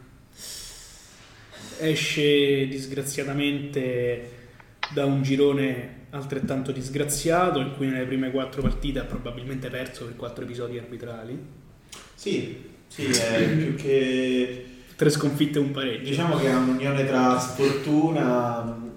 Esce 1.80 2.68
disgraziatamente 2.68 4.28
da 4.92 5.06
un 5.06 5.22
girone 5.22 6.02
altrettanto 6.10 6.70
disgraziato, 6.70 7.58
in 7.58 7.72
cui 7.76 7.88
nelle 7.88 8.06
prime 8.06 8.30
quattro 8.30 8.62
partite 8.62 9.00
ha 9.00 9.04
probabilmente 9.04 9.68
perso 9.70 10.04
per 10.04 10.14
quattro 10.14 10.44
episodi 10.44 10.78
arbitrali. 10.78 11.36
Sì, 12.14 12.62
sì, 12.86 13.06
è 13.06 13.48
più 13.56 13.74
che... 13.74 14.66
Tre 14.96 15.10
sconfitte 15.10 15.58
e 15.58 15.62
un 15.62 15.70
pareggio. 15.72 16.04
Diciamo 16.08 16.36
che 16.36 16.48
è 16.48 16.54
un'unione 16.54 17.04
tra 17.06 17.38
sfortuna 17.38 18.92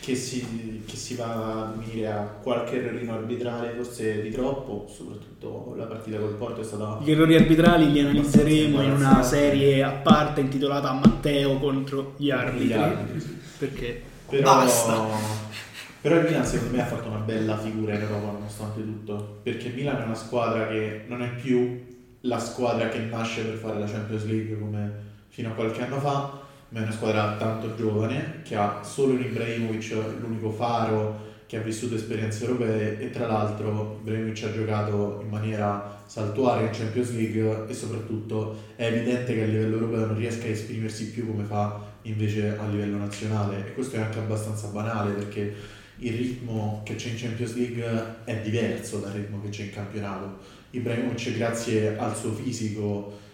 che 0.00 0.14
si, 0.14 0.82
che 0.86 0.96
si 0.96 1.14
va 1.16 1.26
a 1.26 1.72
unire 1.76 2.06
a 2.06 2.20
qualche 2.42 2.76
errorino 2.82 3.14
arbitrale, 3.14 3.72
forse 3.76 4.22
di 4.22 4.30
troppo, 4.30 4.88
soprattutto 4.88 5.74
la 5.76 5.84
partita 5.84 6.18
col 6.18 6.34
Porto 6.34 6.60
è 6.60 6.64
stata... 6.64 7.00
Gli 7.02 7.10
errori 7.10 7.34
arbitrali 7.36 7.90
li 7.90 8.00
analizzeremo 8.00 8.82
in 8.82 8.92
una 8.92 9.22
serie 9.22 9.82
a 9.82 9.90
parte 9.90 10.40
intitolata 10.40 10.92
Matteo 10.92 11.58
contro 11.58 12.14
gli 12.16 12.30
arbitri. 12.30 12.66
Gli 12.66 12.72
arbitri. 12.72 13.38
Perché 13.58 14.02
Però, 14.28 14.54
Basta. 14.54 15.06
però 16.00 16.16
il 16.16 16.24
Milan 16.24 16.46
secondo 16.46 16.76
me 16.76 16.82
ha 16.82 16.86
fatto 16.86 17.08
una 17.08 17.18
bella 17.18 17.58
figura 17.58 17.94
in 17.94 18.02
Europa 18.02 18.30
nonostante 18.32 18.80
tutto, 18.80 19.40
perché 19.42 19.66
il 19.68 19.74
Milan 19.74 20.00
è 20.00 20.04
una 20.04 20.14
squadra 20.14 20.68
che 20.68 21.04
non 21.08 21.22
è 21.22 21.28
più 21.28 21.88
la 22.22 22.38
squadra 22.38 22.88
che 22.88 22.98
nasce 23.00 23.42
per 23.42 23.56
fare 23.56 23.78
la 23.78 23.86
Champions 23.86 24.24
League 24.24 24.58
come 24.58 25.08
fino 25.30 25.48
a 25.48 25.52
qualche 25.52 25.82
anno 25.82 25.98
fa, 25.98 26.38
ma 26.68 26.78
è 26.78 26.82
una 26.82 26.92
squadra 26.92 27.36
tanto 27.38 27.74
giovane 27.74 28.42
che 28.44 28.54
ha 28.56 28.82
solo 28.82 29.14
un 29.14 29.22
Ibrahimovic, 29.22 29.96
l'unico 30.20 30.50
faro 30.50 31.28
che 31.46 31.56
ha 31.56 31.62
vissuto 31.62 31.96
esperienze 31.96 32.44
europee 32.44 33.00
e 33.00 33.10
tra 33.10 33.26
l'altro 33.26 33.98
Ibrahimovic 34.02 34.44
ha 34.44 34.52
giocato 34.52 35.18
in 35.20 35.28
maniera 35.28 36.00
saltuaria 36.06 36.68
in 36.68 36.72
Champions 36.72 37.10
League 37.10 37.64
e 37.66 37.74
soprattutto 37.74 38.56
è 38.76 38.86
evidente 38.86 39.34
che 39.34 39.42
a 39.42 39.46
livello 39.46 39.78
europeo 39.78 40.06
non 40.06 40.16
riesca 40.16 40.44
a 40.44 40.50
esprimersi 40.50 41.10
più 41.10 41.26
come 41.26 41.42
fa 41.42 41.80
invece 42.02 42.56
a 42.56 42.66
livello 42.68 42.98
nazionale 42.98 43.66
e 43.66 43.72
questo 43.72 43.96
è 43.96 43.98
anche 43.98 44.20
abbastanza 44.20 44.68
banale 44.68 45.12
perché 45.12 45.52
il 45.96 46.12
ritmo 46.12 46.82
che 46.84 46.94
c'è 46.94 47.08
in 47.08 47.16
Champions 47.16 47.56
League 47.56 48.14
è 48.22 48.40
diverso 48.42 48.98
dal 48.98 49.10
ritmo 49.10 49.40
che 49.42 49.48
c'è 49.48 49.64
in 49.64 49.72
campionato. 49.72 50.38
Ibrahimovic 50.70 51.36
grazie 51.36 51.98
al 51.98 52.16
suo 52.16 52.32
fisico 52.32 53.28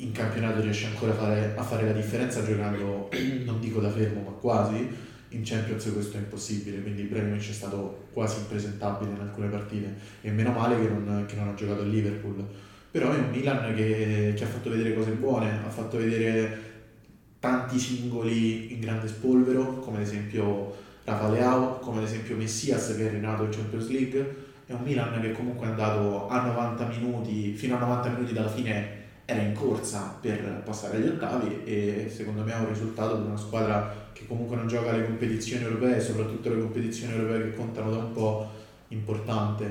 in 0.00 0.12
campionato 0.12 0.60
riesce 0.60 0.86
ancora 0.86 1.12
a 1.12 1.16
fare, 1.16 1.54
a 1.56 1.62
fare 1.62 1.86
la 1.86 1.92
differenza 1.92 2.44
giocando, 2.44 3.08
non 3.44 3.60
dico 3.60 3.80
da 3.80 3.90
fermo 3.90 4.22
ma 4.22 4.30
quasi, 4.30 5.06
in 5.30 5.42
Champions 5.42 5.90
questo 5.92 6.16
è 6.16 6.20
impossibile, 6.20 6.80
quindi 6.80 7.02
Ibrahimovic 7.02 7.50
è 7.50 7.52
stato 7.52 8.08
quasi 8.12 8.38
impresentabile 8.38 9.10
in 9.10 9.20
alcune 9.20 9.48
partite 9.48 9.94
e 10.22 10.30
meno 10.30 10.52
male 10.52 10.80
che 10.80 10.88
non, 10.88 11.24
che 11.26 11.36
non 11.36 11.48
ha 11.48 11.54
giocato 11.54 11.82
a 11.82 11.84
Liverpool. 11.84 12.44
Però 12.90 13.12
è 13.12 13.18
un 13.18 13.30
Milan 13.30 13.74
che, 13.74 14.32
che 14.34 14.44
ha 14.44 14.46
fatto 14.46 14.70
vedere 14.70 14.94
cose 14.94 15.10
buone, 15.10 15.50
ha 15.64 15.68
fatto 15.68 15.98
vedere 15.98 16.66
tanti 17.38 17.78
singoli 17.78 18.72
in 18.72 18.80
grande 18.80 19.08
spolvero, 19.08 19.80
come 19.80 19.98
ad 19.98 20.04
esempio 20.04 20.74
Rafa 21.04 21.28
Leao, 21.28 21.78
come 21.80 21.98
ad 21.98 22.04
esempio 22.04 22.36
Messias 22.36 22.94
che 22.96 23.08
è 23.08 23.10
rinato 23.10 23.44
in 23.44 23.50
Champions 23.50 23.88
League. 23.90 24.46
È 24.64 24.72
un 24.72 24.82
Milan 24.82 25.20
che 25.20 25.32
comunque 25.32 25.66
è 25.66 25.70
andato 25.70 26.28
a 26.28 26.46
90 26.46 26.86
minuti, 26.86 27.52
fino 27.52 27.76
a 27.76 27.80
90 27.80 28.08
minuti 28.10 28.32
dalla 28.32 28.48
fine 28.48 28.97
era 29.30 29.42
in 29.42 29.52
corsa 29.52 30.16
per 30.22 30.62
passare 30.64 30.96
agli 30.96 31.08
ottavi 31.08 31.62
e 31.64 32.10
secondo 32.10 32.42
me 32.42 32.54
è 32.54 32.56
un 32.56 32.68
risultato 32.68 33.16
di 33.16 33.26
una 33.26 33.36
squadra 33.36 34.06
che 34.14 34.26
comunque 34.26 34.56
non 34.56 34.66
gioca 34.66 34.90
le 34.92 35.04
competizioni 35.04 35.64
europee, 35.64 36.00
soprattutto 36.00 36.48
le 36.48 36.60
competizioni 36.62 37.12
europee 37.12 37.42
che 37.42 37.54
contano 37.54 37.90
da 37.90 37.98
un 37.98 38.12
po' 38.14 38.50
importante. 38.88 39.70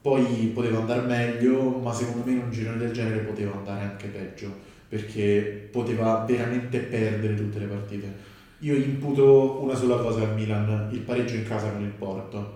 Poi 0.00 0.50
poteva 0.52 0.80
andare 0.80 1.02
meglio, 1.02 1.78
ma 1.78 1.94
secondo 1.94 2.24
me 2.24 2.32
in 2.32 2.38
un 2.46 2.50
girone 2.50 2.78
del 2.78 2.90
genere 2.90 3.18
poteva 3.18 3.54
andare 3.56 3.84
anche 3.84 4.08
peggio, 4.08 4.52
perché 4.88 5.68
poteva 5.70 6.24
veramente 6.26 6.80
perdere 6.80 7.36
tutte 7.36 7.60
le 7.60 7.66
partite. 7.66 8.12
Io 8.58 8.74
imputo 8.74 9.62
una 9.62 9.76
sola 9.76 9.98
cosa 9.98 10.22
al 10.22 10.34
Milan, 10.34 10.88
il 10.90 11.00
pareggio 11.00 11.36
in 11.36 11.46
casa 11.46 11.70
con 11.70 11.82
il 11.82 11.92
Porto, 11.96 12.54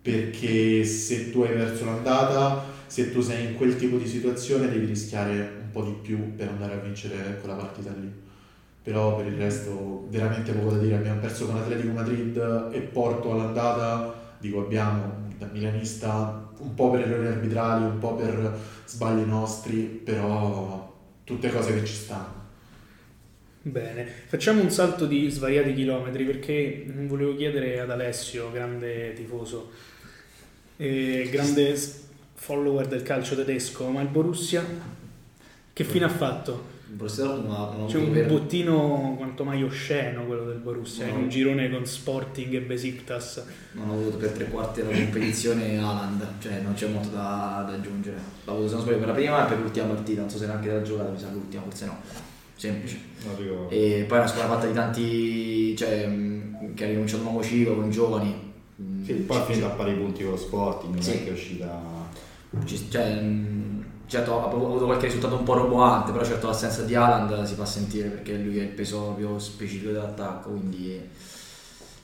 perché 0.00 0.84
se 0.84 1.32
tu 1.32 1.40
hai 1.40 1.52
perso 1.52 1.84
l'andata, 1.84 2.64
se 2.86 3.10
tu 3.10 3.20
sei 3.20 3.46
in 3.46 3.56
quel 3.56 3.74
tipo 3.74 3.96
di 3.96 4.06
situazione 4.06 4.68
devi 4.68 4.86
rischiare 4.86 5.59
po' 5.70 5.84
di 5.84 5.92
più 6.02 6.34
per 6.34 6.48
andare 6.48 6.74
a 6.74 6.76
vincere 6.78 7.38
quella 7.40 7.54
partita 7.56 7.92
lì. 7.92 8.10
Però 8.82 9.16
per 9.16 9.26
il 9.26 9.36
resto 9.36 10.06
veramente 10.08 10.52
poco 10.52 10.72
da 10.72 10.78
dire, 10.78 10.96
abbiamo 10.96 11.20
perso 11.20 11.46
con 11.46 11.56
Atletico 11.56 11.92
Madrid 11.92 12.36
e 12.72 12.80
Porto 12.80 13.32
all'andata, 13.32 14.34
dico 14.38 14.60
abbiamo 14.60 15.28
da 15.38 15.46
milanista 15.52 16.48
un 16.58 16.74
po' 16.74 16.90
per 16.90 17.00
errori 17.02 17.26
arbitrali, 17.26 17.84
un 17.84 17.98
po' 17.98 18.14
per 18.14 18.58
sbagli 18.86 19.26
nostri, 19.26 19.82
però 19.82 20.96
tutte 21.24 21.50
cose 21.50 21.74
che 21.74 21.84
ci 21.84 21.94
stanno. 21.94 22.38
Bene, 23.62 24.06
facciamo 24.26 24.62
un 24.62 24.70
salto 24.70 25.04
di 25.06 25.28
svariati 25.28 25.74
chilometri 25.74 26.24
perché 26.24 26.86
volevo 27.06 27.36
chiedere 27.36 27.78
ad 27.80 27.90
Alessio, 27.90 28.50
grande 28.50 29.12
tifoso, 29.12 29.70
e 30.76 31.28
grande 31.30 31.76
s- 31.76 32.08
follower 32.34 32.86
del 32.88 33.02
calcio 33.02 33.36
tedesco, 33.36 33.88
ma 33.90 34.00
il 34.00 34.08
Borussia 34.08 34.64
che 35.82 35.84
fine 35.90 36.04
ha 36.04 36.08
fatto? 36.10 36.78
Il 36.90 36.96
Borussia 36.96 37.24
Dortmund 37.24 37.88
C'è 37.88 37.96
un 37.98 38.10
per- 38.12 38.26
bottino 38.26 39.14
quanto 39.16 39.44
mai 39.44 39.62
osceno 39.62 40.24
quello 40.26 40.44
del 40.44 40.58
Borussia, 40.58 41.06
in 41.06 41.14
No. 41.14 41.20
un 41.20 41.28
girone 41.28 41.70
con 41.70 41.86
Sporting 41.86 42.52
e 42.52 42.60
Besiktas. 42.60 43.42
non 43.72 43.88
ho 43.88 43.92
avuto 43.94 44.16
per 44.18 44.30
tre 44.30 44.44
quarti 44.46 44.82
della 44.82 44.96
competizione 44.96 45.78
Haaland, 45.78 46.26
cioè 46.40 46.60
non 46.62 46.74
c'è 46.74 46.88
molto 46.88 47.08
da, 47.10 47.64
da 47.66 47.74
aggiungere. 47.74 48.16
L'ho 48.44 48.52
avuto 48.52 48.68
se 48.68 48.74
non 48.74 48.82
sbaglio 48.82 48.98
per 48.98 49.06
la 49.06 49.12
prima 49.14 49.44
e 49.46 49.48
per 49.48 49.58
l'ultima 49.60 49.86
partita, 49.86 50.20
non 50.20 50.28
so 50.30 50.36
se 50.38 50.44
era 50.44 50.54
anche 50.54 50.68
della 50.68 50.82
giocata, 50.82 51.10
mi 51.10 51.18
sa 51.18 51.30
l'ultima, 51.32 51.62
forse 51.62 51.84
no. 51.86 51.96
Semplice. 52.56 52.98
Ricordo. 53.38 53.70
E 53.70 54.04
poi 54.06 54.16
è 54.18 54.20
una 54.20 54.28
squadra 54.30 54.54
fatta 54.54 54.66
di 54.66 54.72
tanti, 54.74 55.76
cioè, 55.76 56.10
che 56.74 56.84
ha 56.84 56.88
rinunciato 56.88 57.22
a 57.22 57.26
un 57.26 57.32
nuovo 57.32 57.46
ciclo 57.46 57.74
con 57.76 57.90
giovani. 57.90 58.34
Sì, 59.04 59.12
poi 59.14 59.36
ha 59.38 59.44
finito 59.44 59.66
a 59.66 59.70
pari 59.70 59.94
punti 59.94 60.22
con 60.24 60.32
lo 60.32 60.36
Sporting, 60.38 60.92
non 60.94 61.02
Sì. 61.02 61.10
è 61.12 61.22
che 61.24 61.28
è 61.30 61.32
uscita... 61.32 61.80
ci- 62.64 62.90
cioè, 62.90 63.22
certo 64.10 64.42
ha 64.42 64.46
avuto 64.46 64.84
qualche 64.84 65.06
risultato 65.06 65.36
un 65.36 65.44
po' 65.44 65.54
roboante, 65.54 66.10
però 66.10 66.24
certo 66.24 66.48
l'assenza 66.48 66.82
di 66.82 66.94
Haaland 66.94 67.44
si 67.44 67.54
fa 67.54 67.64
sentire 67.64 68.08
perché 68.08 68.34
lui 68.34 68.58
è 68.58 68.62
il 68.62 68.68
peso 68.68 69.02
proprio 69.02 69.38
specifico 69.38 69.92
dell'attacco, 69.92 70.50
quindi 70.50 71.00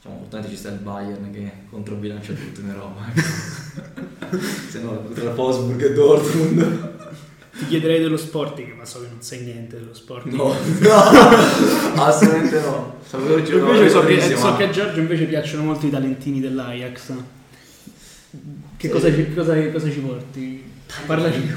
Diciamo, 0.06 0.18
fortunatamente 0.20 0.50
ci 0.50 0.56
sta 0.56 0.68
il 0.68 0.78
Bayern 0.78 1.32
che 1.32 1.50
controbilancia 1.68 2.32
tutto 2.32 2.60
in 2.60 2.68
Europa. 2.68 3.02
Se 4.68 4.80
no, 4.80 5.02
tra 5.12 5.30
Wolfsburg 5.30 5.82
e 5.82 5.92
Dortmund. 5.92 6.94
Ti 7.58 7.66
chiederei 7.66 8.00
dello 8.00 8.16
Sporting, 8.16 8.76
ma 8.76 8.84
so 8.84 9.00
che 9.00 9.08
non 9.08 9.20
sai 9.22 9.40
niente 9.40 9.78
dello 9.78 9.94
Sporting. 9.94 10.36
No, 10.36 10.54
no, 10.54 10.92
assolutamente 12.04 12.60
no. 12.60 12.96
Sapevo 13.04 13.42
che 13.42 13.52
Invece 13.52 13.88
so, 13.88 14.04
che, 14.04 14.36
so 14.36 14.56
che 14.56 14.64
a 14.64 14.70
Giorgio 14.70 15.00
invece 15.00 15.24
piacciono 15.24 15.64
molto 15.64 15.86
i 15.86 15.90
talentini 15.90 16.38
dell'Ajax. 16.40 17.12
Che 18.76 18.88
cosa, 18.90 19.12
ci, 19.12 19.32
cosa- 19.34 19.70
cosa 19.70 19.90
ci 19.90 20.00
porti? 20.00 20.74
Parlaci 21.06 21.52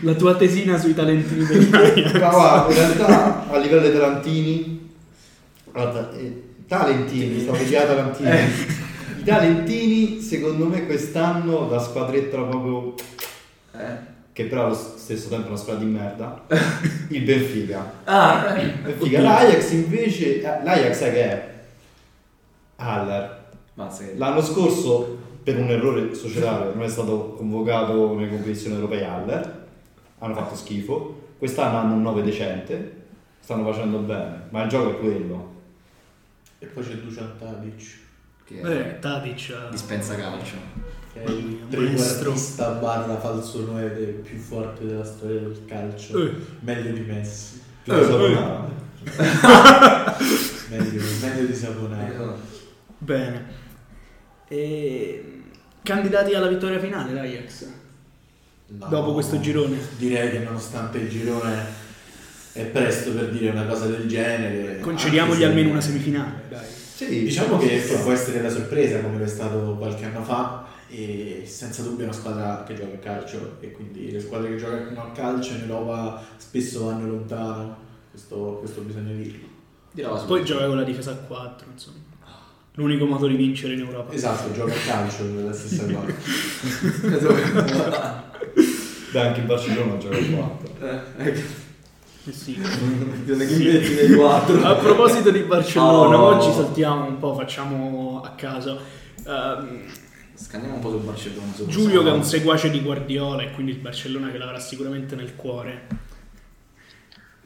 la 0.00 0.14
tua 0.14 0.36
tesina 0.36 0.78
sui 0.78 0.94
talentini 0.94 1.44
dell'Ajax. 1.44 2.12
Ma 2.20 2.28
guarda, 2.30 2.68
in 2.68 2.76
realtà 2.76 3.48
a 3.50 3.56
livello 3.58 3.80
dei 3.80 3.92
talentini, 3.92 4.90
guarda, 5.64 6.12
eh, 6.12 6.42
talentini, 6.68 7.40
stavo 7.40 7.56
dicendo 7.56 7.94
talentini. 7.94 8.30
I 9.18 9.24
talentini, 9.24 10.20
secondo 10.20 10.66
me, 10.66 10.86
quest'anno 10.86 11.68
la 11.68 11.80
squadretta 11.80 12.40
proprio 12.42 12.94
Eh. 13.72 14.14
che 14.32 14.44
però 14.44 14.66
allo 14.66 14.74
stesso 14.74 15.28
tempo 15.28 15.46
è 15.46 15.48
una 15.48 15.58
squadra 15.58 15.84
di 15.84 15.90
merda. 15.90 16.44
Il 17.08 17.22
Benfica. 17.22 17.92
Ah, 18.04 18.54
Benfica. 18.82 19.20
L'Ajax 19.20 19.70
invece, 19.72 20.40
eh, 20.42 20.64
l'Ajax 20.64 20.96
sai 20.96 21.12
che 21.12 21.22
è? 21.22 21.54
Haller. 22.76 23.44
L'anno 24.16 24.42
scorso, 24.42 25.18
per 25.46 25.58
un 25.58 25.70
errore 25.70 26.12
societario, 26.12 26.74
non 26.74 26.82
è 26.82 26.88
stato 26.88 27.34
convocato 27.36 28.16
nelle 28.16 28.30
competizioni 28.30 28.74
europee 28.74 29.04
Haller. 29.04 29.66
Hanno 30.18 30.34
fatto 30.34 30.56
schifo. 30.56 31.34
Quest'anno 31.38 31.78
hanno 31.78 31.94
un 31.94 32.02
9 32.02 32.22
decente. 32.24 33.04
Stanno 33.38 33.70
facendo 33.70 33.98
bene. 33.98 34.46
Ma 34.50 34.64
il 34.64 34.68
gioco 34.68 34.90
è 34.90 34.98
quello. 34.98 35.54
E 36.58 36.66
poi 36.66 36.82
c'è 36.82 36.94
Dusan 36.94 37.34
Tadic, 37.38 37.98
Che 38.44 38.60
Eh, 38.60 38.98
Tadic. 38.98 39.50
eh, 39.50 39.70
dispensa 39.70 40.16
calcio. 40.16 40.56
che 41.12 41.22
è 41.22 41.30
il 41.30 41.60
trequartista 41.70 42.70
barra 42.72 43.16
falso 43.20 43.66
9 43.66 43.88
più 44.24 44.38
forte 44.38 44.84
della 44.84 45.04
storia 45.04 45.38
del 45.38 45.62
calcio. 45.64 46.26
Eh. 46.26 46.32
Meglio 46.58 46.90
di 46.92 47.00
Messi. 47.02 47.62
Più 47.84 47.94
di 47.94 48.02
Savonara. 48.02 48.68
Meglio, 50.70 51.02
meglio 51.22 51.46
di 51.46 51.54
Saponara. 51.54 52.34
Bene. 52.98 53.44
E... 54.48 55.35
Candidati 55.86 56.34
alla 56.34 56.48
vittoria 56.48 56.80
finale 56.80 57.12
l'Ajax. 57.12 57.66
No. 58.66 58.86
Dopo 58.88 59.12
questo 59.12 59.38
girone. 59.38 59.78
Direi 59.96 60.32
che 60.32 60.38
nonostante 60.40 60.98
il 60.98 61.08
girone 61.08 61.64
è 62.52 62.64
presto 62.64 63.12
per 63.12 63.30
dire 63.30 63.50
una 63.50 63.66
cosa 63.66 63.86
del 63.86 64.08
genere. 64.08 64.80
Concediamogli 64.80 65.44
almeno 65.44 65.70
una 65.70 65.80
semifinale, 65.80 66.42
dai. 66.48 66.66
Sì, 66.66 67.22
Diciamo 67.22 67.58
che, 67.58 67.80
sì. 67.80 67.94
che 67.94 68.00
può 68.00 68.10
essere 68.10 68.42
la 68.42 68.50
sorpresa 68.50 68.98
come 69.00 69.18
lo 69.18 69.24
è 69.24 69.28
stato 69.28 69.76
qualche 69.78 70.06
anno 70.06 70.24
fa 70.24 70.66
e 70.88 71.44
senza 71.46 71.82
dubbio 71.82 72.00
è 72.00 72.08
una 72.08 72.16
squadra 72.16 72.64
che 72.66 72.74
gioca 72.74 72.94
a 72.94 72.98
calcio 72.98 73.58
e 73.60 73.70
quindi 73.70 74.10
le 74.10 74.18
squadre 74.18 74.48
che 74.50 74.56
giocano 74.56 75.02
a 75.02 75.12
calcio 75.12 75.52
in 75.52 75.60
Europa 75.60 76.20
spesso 76.36 76.86
vanno 76.86 77.06
lontano, 77.06 77.76
questo, 78.10 78.56
questo 78.58 78.80
bisogna 78.80 79.12
dirlo. 79.12 80.24
Poi 80.26 80.44
gioca 80.44 80.66
con 80.66 80.78
la 80.78 80.82
difesa 80.82 81.12
a 81.12 81.14
4, 81.14 81.68
insomma. 81.72 82.05
L'unico 82.78 83.06
modo 83.06 83.26
di 83.26 83.36
vincere 83.36 83.72
in 83.74 83.80
Europa. 83.80 84.12
Esatto, 84.12 84.52
gioca 84.52 84.72
a 84.72 84.76
calcio 84.86 85.22
è 85.24 85.42
la 85.42 85.52
stessa 85.52 85.84
cosa. 85.90 86.04
Beh, 89.12 89.20
anche 89.20 89.40
il 89.40 89.46
Barcellona 89.46 89.96
gioca 89.96 90.16
a 90.16 90.20
4. 90.22 90.74
Eh 91.18 92.32
sì. 92.32 92.56
Mi 92.58 93.34
metti 93.36 93.94
nei 93.94 94.14
quattro. 94.14 94.62
A 94.62 94.74
proposito 94.74 95.30
di 95.30 95.40
Barcellona, 95.40 96.20
Oh. 96.20 96.34
oggi 96.34 96.52
saltiamo 96.52 97.06
un 97.06 97.18
po', 97.18 97.34
facciamo 97.34 98.20
a 98.24 98.30
caso. 98.30 98.78
Ehm, 99.26 99.82
Scanniamo 100.34 100.74
un 100.74 100.80
po' 100.80 100.90
sul 100.90 101.00
Barcellona. 101.00 101.52
Giulio 101.66 102.02
che 102.02 102.10
è 102.10 102.12
un 102.12 102.24
seguace 102.24 102.68
di 102.70 102.80
Guardiola 102.82 103.42
e 103.42 103.52
quindi 103.52 103.72
il 103.72 103.78
Barcellona 103.78 104.30
che 104.30 104.36
l'avrà 104.36 104.58
sicuramente 104.58 105.14
nel 105.16 105.34
cuore. 105.34 105.86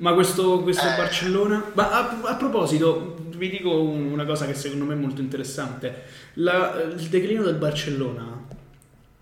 Ma 0.01 0.15
questo, 0.15 0.61
questo 0.63 0.87
Eh. 0.87 0.97
Barcellona... 0.97 1.71
Ma 1.75 1.91
a, 1.91 2.31
a 2.31 2.35
proposito, 2.37 3.17
vi 3.37 3.51
dico 3.51 3.83
un- 3.83 4.11
una 4.13 4.25
cosa 4.25 4.47
che 4.47 4.55
secondo 4.55 4.85
me 4.87 4.95
è 4.95 4.97
molto 4.97 5.21
interessante. 5.21 6.05
La- 6.35 6.81
il 6.83 7.09
declino 7.09 7.43
del 7.43 7.57
Barcellona 7.57 8.47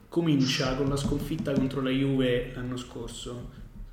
comincia 0.09 0.75
con 0.77 0.89
la 0.89 0.97
sconfitta 0.97 1.53
contro 1.53 1.81
la 1.83 1.91
Juve 1.91 2.53
l'anno 2.55 2.77
scorso, 2.77 3.51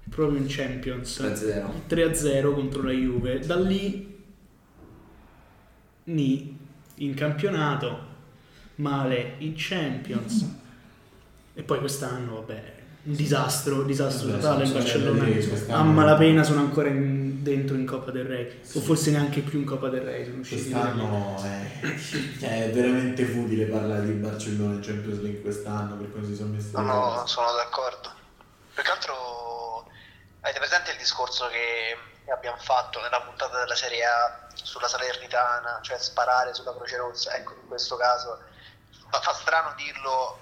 proprio 0.10 0.40
in 0.40 0.46
Champions. 0.48 1.20
3-0. 1.20 1.88
3-0 1.88 2.54
contro 2.54 2.84
la 2.84 2.92
Juve. 2.92 3.40
Da 3.40 3.56
lì, 3.60 4.14
ni, 6.06 6.58
in 6.96 7.14
campionato, 7.16 8.00
male 8.76 9.36
in 9.40 9.54
Champions. 9.56 10.48
E 11.56 11.64
poi 11.64 11.80
quest'anno, 11.80 12.36
vabbè, 12.36 12.74
disastro, 13.06 13.84
disastro 13.84 14.30
Vabbè, 14.30 14.40
totale. 14.42 14.64
Il 14.64 14.72
Barcellona 14.72 15.78
a 15.78 15.84
malapena 15.84 16.44
sono 16.44 16.62
ancora 16.62 16.90
in- 16.90 17.44
dentro 17.44 17.76
in 17.76 17.86
Coppa 17.86 18.10
del 18.10 18.26
Re. 18.26 18.62
O 18.74 18.80
forse 18.80 19.12
neanche 19.12 19.42
più 19.42 19.60
in 19.60 19.66
Coppa 19.66 19.90
del 19.90 20.02
Re. 20.02 20.26
Sono 20.26 20.40
usciti. 20.40 20.72
Quest'anno 20.72 21.44
è, 21.44 21.82
cioè, 22.40 22.66
è 22.66 22.72
veramente 22.72 23.24
futile 23.26 23.66
parlare 23.66 24.06
di 24.06 24.14
Barcellona 24.14 24.74
in 24.74 24.82
Champions 24.82 25.22
League 25.22 25.42
quest'anno 25.42 25.96
per 25.96 26.12
come 26.12 26.26
si 26.26 26.36
sono 26.36 26.50
messi 26.50 26.72
No, 26.74 26.82
no, 26.82 27.26
sono 27.28 27.52
d'accordo. 27.54 28.12
Più 28.74 28.84
che 28.84 28.90
altro 28.90 29.88
avete 30.42 30.60
presente 30.60 30.92
il 30.92 30.98
discorso 30.98 31.48
che 31.48 32.32
abbiamo 32.32 32.58
fatto 32.60 33.00
nella 33.02 33.22
puntata 33.22 33.60
della 33.60 33.76
Serie 33.76 34.04
A 34.04 34.48
sulla 34.56 34.88
Salernitana, 34.88 35.80
cioè 35.82 35.98
sparare 36.00 36.54
sulla 36.56 36.74
Croce 36.74 36.98
Rossa? 36.98 37.36
Ecco, 37.36 37.54
in 37.62 37.68
questo 37.68 37.96
caso 37.98 38.40
fa 39.12 39.34
strano 39.34 39.74
dirlo 39.78 40.40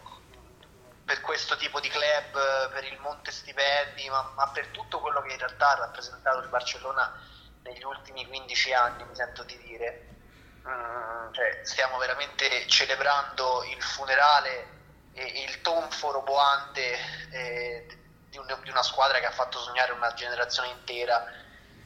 per 1.03 1.21
questo 1.21 1.55
tipo 1.57 1.79
di 1.79 1.89
club, 1.89 2.69
per 2.71 2.83
il 2.85 2.97
monte 2.99 3.31
stipendi, 3.31 4.09
ma, 4.09 4.21
ma 4.35 4.49
per 4.51 4.67
tutto 4.69 4.99
quello 4.99 5.21
che 5.21 5.31
in 5.33 5.37
realtà 5.37 5.71
ha 5.71 5.79
rappresentato 5.79 6.39
il 6.39 6.49
Barcellona 6.49 7.11
negli 7.63 7.83
ultimi 7.83 8.25
15 8.27 8.73
anni, 8.73 9.03
mi 9.05 9.15
sento 9.15 9.43
di 9.43 9.57
dire. 9.57 10.07
Mm, 10.67 11.33
cioè, 11.33 11.59
stiamo 11.63 11.97
veramente 11.97 12.65
celebrando 12.67 13.63
il 13.65 13.81
funerale 13.81 14.67
e, 15.11 15.43
il 15.43 15.61
tonfo 15.61 16.11
roboante 16.11 16.97
eh, 17.31 17.87
di, 18.29 18.37
un- 18.37 18.59
di 18.63 18.69
una 18.69 18.83
squadra 18.83 19.19
che 19.19 19.25
ha 19.25 19.31
fatto 19.31 19.59
sognare 19.59 19.91
una 19.91 20.13
generazione 20.13 20.69
intera. 20.69 21.21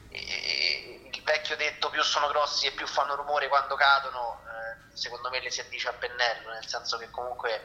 E- 0.08 1.08
il 1.12 1.22
vecchio 1.22 1.56
detto 1.56 1.90
più 1.90 2.02
sono 2.02 2.28
grossi 2.28 2.66
e 2.66 2.72
più 2.72 2.86
fanno 2.86 3.14
rumore 3.16 3.48
quando 3.48 3.74
cadono, 3.74 4.42
eh, 4.44 4.96
secondo 4.96 5.28
me 5.30 5.40
le 5.40 5.50
si 5.50 5.60
addice 5.60 5.88
a 5.88 5.92
pennello, 5.92 6.50
nel 6.50 6.66
senso 6.66 6.96
che 6.98 7.10
comunque 7.10 7.62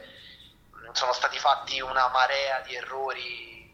sono 0.94 1.12
stati 1.12 1.38
fatti 1.38 1.80
una 1.80 2.08
marea 2.12 2.62
di 2.66 2.74
errori 2.74 3.68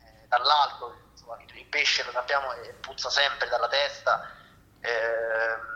eh, 0.00 0.26
dall'alto, 0.28 0.94
insomma, 1.12 1.36
il, 1.46 1.58
il 1.58 1.66
pesce 1.68 2.02
lo 2.04 2.12
sappiamo 2.12 2.52
e 2.54 2.74
puzza 2.80 3.10
sempre 3.10 3.48
dalla 3.48 3.68
testa. 3.68 4.30
ehm, 4.80 5.72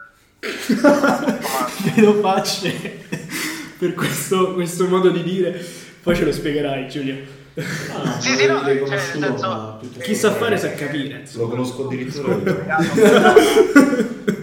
insomma, 0.69 1.69
Vedo 1.95 2.15
facce 2.21 3.07
per 3.79 3.95
questo, 3.95 4.55
questo 4.55 4.87
modo 4.89 5.11
di 5.11 5.23
dire. 5.23 5.51
Poi 6.03 6.15
ce 6.17 6.25
lo 6.25 6.33
spiegherai, 6.33 6.89
Giulio. 6.89 7.37
No, 7.55 8.21
Sì, 8.21 8.37
sì, 8.37 8.47
no, 8.47 8.63
cioè, 8.65 8.99
senso- 8.99 9.81
Chi 10.01 10.15
sa 10.15 10.33
fare 10.33 10.57
sa 10.57 10.73
capire. 10.75 11.25
Lo 11.35 11.49
conosco 11.49 11.87
addirittura 11.87 12.35
io. 12.35 12.65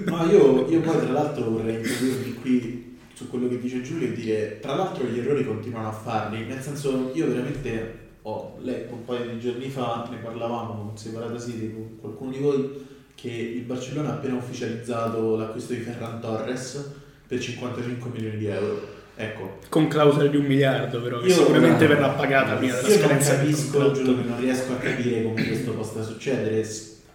No, 0.06 0.26
io, 0.30 0.67
io 0.69 0.80
poi 0.82 1.00
tra 1.00 1.12
l'altro 1.12 1.50
vorrei 1.50 1.76
introdurmi 1.76 2.34
qui 2.41 2.85
su 3.15 3.30
quello 3.30 3.47
che 3.47 3.60
dice 3.60 3.82
Giulio 3.82 4.10
e 4.10 4.13
dire, 4.13 4.60
tra 4.60 4.75
l'altro 4.75 5.06
gli 5.06 5.17
errori 5.17 5.45
continuano 5.45 5.88
a 5.88 5.93
farli, 5.93 6.45
nel 6.45 6.62
senso 6.62 7.12
io 7.13 7.28
veramente 7.28 8.04
ho 8.23 8.58
letto 8.62 8.93
un 8.93 9.06
paio 9.06 9.32
di 9.32 9.39
giorni 9.39 9.69
fa, 9.69 10.06
ne 10.12 10.17
parlavamo 10.17 10.73
con 10.73 10.97
Separata 10.97 11.39
City 11.39 11.73
con 11.73 11.97
qualcuno 11.99 12.32
di 12.32 12.39
voi, 12.39 12.86
che 13.15 13.30
il 13.30 13.62
Barcellona 13.62 14.10
ha 14.10 14.13
appena 14.15 14.36
ufficializzato 14.36 15.38
l'acquisto 15.38 15.73
di 15.73 15.80
Ferran 15.80 16.19
Torres 16.19 16.91
per 17.25 17.39
55 17.39 18.12
milioni 18.12 18.38
di 18.38 18.47
euro. 18.47 18.93
Ecco, 19.15 19.60
Con 19.69 19.88
clausola 19.88 20.28
di 20.28 20.36
un 20.36 20.43
miliardo, 20.43 21.01
però, 21.01 21.19
che 21.21 21.28
Io- 21.28 21.36
sicuramente 21.36 21.88
verrà 21.88 22.10
pagata 22.10 22.56
prima 22.56 22.73
della 22.75 22.88
io 22.88 22.97
non 22.97 23.06
scadenza 23.08 23.36
capisco, 23.38 23.91
giuro 23.93 24.15
che 24.17 24.28
non 24.28 24.39
riesco 24.41 24.73
a 24.73 24.75
capire 24.75 25.23
come 25.23 25.45
questo 25.45 25.71
possa 25.71 26.04
succedere. 26.04 26.67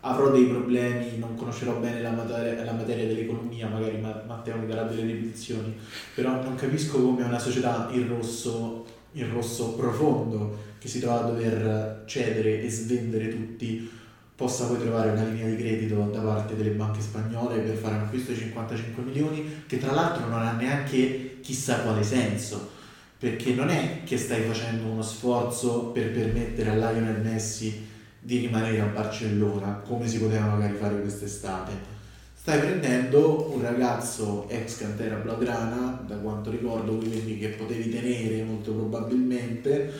Avrò 0.02 0.30
dei 0.30 0.46
problemi, 0.46 1.18
non 1.18 1.34
conoscerò 1.36 1.74
bene 1.78 2.00
la 2.00 2.10
materia, 2.10 2.64
la 2.64 2.72
materia 2.72 3.06
dell'economia, 3.06 3.68
magari 3.68 3.98
Ma- 3.98 4.22
Matteo 4.26 4.56
mi 4.56 4.66
darà 4.66 4.84
delle 4.84 5.02
ripetizioni, 5.02 5.76
però 6.14 6.42
non 6.42 6.54
capisco 6.54 7.00
come 7.00 7.22
una 7.22 7.38
società 7.38 7.88
in 7.92 8.08
rosso, 8.08 8.86
in 9.12 9.30
rosso 9.30 9.74
profondo, 9.74 10.56
che 10.78 10.88
si 10.88 11.00
trova 11.00 11.24
a 11.24 11.30
dover 11.30 12.04
cedere 12.06 12.62
e 12.62 12.70
svendere 12.70 13.28
tutti, 13.28 13.90
possa 14.34 14.66
poi 14.66 14.78
trovare 14.78 15.10
una 15.10 15.24
linea 15.24 15.48
di 15.48 15.56
credito 15.56 15.96
da 16.10 16.20
parte 16.20 16.56
delle 16.56 16.70
banche 16.70 17.02
spagnole 17.02 17.58
per 17.58 17.76
fare 17.76 17.96
un 17.96 18.00
acquisto 18.00 18.32
di 18.32 18.38
55 18.38 19.02
milioni, 19.02 19.64
che 19.66 19.76
tra 19.76 19.92
l'altro 19.92 20.26
non 20.28 20.40
ha 20.40 20.52
neanche 20.52 21.40
chissà 21.42 21.80
quale 21.80 22.02
senso 22.02 22.78
perché 23.20 23.52
non 23.52 23.68
è 23.68 24.00
che 24.04 24.16
stai 24.16 24.44
facendo 24.44 24.90
uno 24.90 25.02
sforzo 25.02 25.88
per 25.88 26.10
permettere 26.10 26.70
a 26.70 26.74
Lionel 26.74 27.20
Messi 27.20 27.88
di 28.20 28.38
rimanere 28.38 28.80
a 28.80 28.86
Barcellona 28.86 29.82
come 29.86 30.06
si 30.06 30.18
poteva 30.20 30.46
magari 30.46 30.76
fare 30.76 31.00
quest'estate 31.00 31.98
Stai 32.40 32.58
prendendo 32.58 33.52
un 33.54 33.60
ragazzo 33.60 34.48
ex 34.48 34.78
cantera 34.78 35.16
blaugrana, 35.16 36.02
da 36.06 36.16
quanto 36.16 36.50
ricordo, 36.50 36.96
quindi 36.96 37.36
che 37.38 37.48
potevi 37.48 37.90
tenere 37.90 38.42
molto 38.42 38.72
probabilmente. 38.72 39.92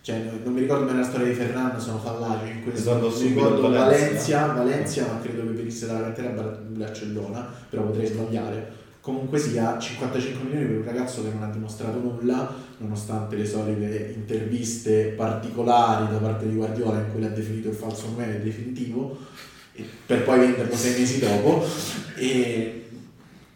Cioè, 0.00 0.22
non 0.44 0.52
mi 0.54 0.60
ricordo 0.60 0.84
bene 0.84 1.00
la 1.00 1.04
storia 1.04 1.26
di 1.26 1.34
Ferran, 1.34 1.80
sono 1.80 1.98
fallaci 1.98 2.48
in 2.48 2.62
questo. 2.62 2.92
Esatto, 2.96 3.08
Mi 3.18 3.28
ricordo 3.34 3.62
Valencia. 3.62 3.84
Valencia, 3.84 4.46
Valencia, 4.52 5.06
ma 5.12 5.20
credo 5.20 5.42
che 5.42 5.48
venisse 5.48 5.86
dalla 5.88 6.02
cantera 6.02 6.28
Bar- 6.28 6.60
Barcellona, 6.60 7.52
però 7.68 7.82
potrei 7.82 8.06
sbagliare. 8.06 8.72
Comunque 9.00 9.38
sia 9.38 9.78
55 9.78 10.44
milioni 10.44 10.66
per 10.66 10.76
un 10.78 10.84
ragazzo 10.84 11.22
che 11.22 11.30
non 11.32 11.42
ha 11.42 11.50
dimostrato 11.50 11.98
nulla, 11.98 12.54
nonostante 12.78 13.36
le 13.36 13.46
solite 13.46 14.12
interviste 14.14 15.14
particolari 15.16 16.12
da 16.12 16.18
parte 16.18 16.46
di 16.46 16.54
Guardiola 16.54 16.98
in 16.98 17.10
cui 17.10 17.20
l'ha 17.20 17.28
definito 17.28 17.68
il 17.68 17.74
falso 17.74 18.10
9 18.10 18.42
definitivo, 18.42 19.16
per 20.04 20.22
poi 20.22 20.40
venderlo 20.40 20.76
sei 20.76 20.98
mesi 20.98 21.18
dopo. 21.18 21.64
E 22.16 22.88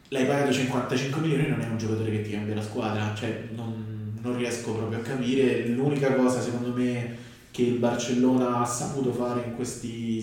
l'hai 0.09 0.27
pagato 0.27 0.53
55 0.53 1.21
milioni 1.21 1.49
non 1.49 1.61
è 1.61 1.67
un 1.67 1.77
giocatore 1.77 2.11
che 2.11 2.23
ti 2.23 2.31
cambia 2.31 2.55
la 2.55 2.63
squadra, 2.63 3.13
cioè 3.15 3.49
non, 3.55 4.19
non 4.23 4.37
riesco 4.39 4.73
proprio 4.73 4.99
a 4.99 5.03
capire. 5.03 5.67
L'unica 5.67 6.15
cosa 6.15 6.41
secondo 6.41 6.73
me 6.73 7.17
che 7.51 7.63
il 7.63 7.79
Barcellona 7.79 8.61
ha 8.61 8.65
saputo 8.65 9.13
fare 9.13 9.45
in 9.45 9.55
questi 9.55 10.21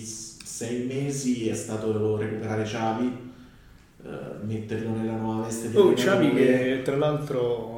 sei 0.52 0.84
mesi 0.84 1.48
è 1.48 1.54
stato 1.54 2.16
recuperare 2.16 2.64
Xavi, 2.64 3.31
eh, 4.04 4.08
metterlo 4.46 4.90
nella 4.96 5.16
nuova 5.16 5.44
veste 5.46 5.70
di 5.70 5.76
Oh, 5.76 5.92
Xavi 5.92 6.34
che 6.34 6.80
tra 6.82 6.96
l'altro 6.96 7.70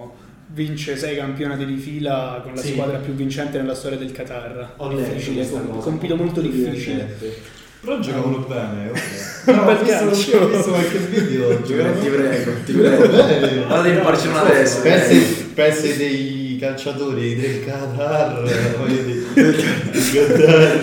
vince 0.49 0.97
sei 0.97 1.17
campionati 1.17 1.65
di 1.67 1.77
fila 1.77 2.41
con 2.43 2.55
la 2.55 2.61
Sì. 2.61 2.73
squadra 2.73 2.99
più 2.99 3.13
vincente 3.15 3.59
nella 3.59 3.75
storia 3.75 3.99
del 3.99 4.13
Qatar. 4.13 4.75
Ho 4.77 4.89
letto 4.89 5.13
difficile, 5.13 5.37
questa 5.37 5.59
com- 5.61 5.69
cosa, 5.71 5.81
compito 5.89 6.17
molto 6.17 6.41
difficile. 6.41 7.17
Però 7.81 7.99
giocavano 7.99 8.39
bene, 8.49 8.89
ok. 8.91 8.99
Un 9.47 9.55
No, 9.57 9.65
bel 9.65 9.77
ho 9.77 9.83
visto, 9.83 9.99
calcio. 10.05 10.39
ho 10.39 10.49
visto 10.49 10.71
qualche 10.71 10.99
video, 10.99 11.63
giocavano 11.63 12.01
Ti 12.01 12.09
prego, 12.09 12.53
ti 12.65 12.73
prego. 12.73 13.09
bene. 13.09 13.57
Guardate 13.67 13.89
il 13.91 14.01
Barcellona 14.01 14.41
adesso. 14.41 14.81
Pensi, 14.81 15.45
pensi 15.53 15.97
dei 15.99 16.57
calciatori 16.59 17.35
del 17.37 17.65
Qatar, 17.65 18.43
voglio 18.79 19.03
dire, 19.03 19.23
del 19.35 20.11
Qatar. 20.13 20.81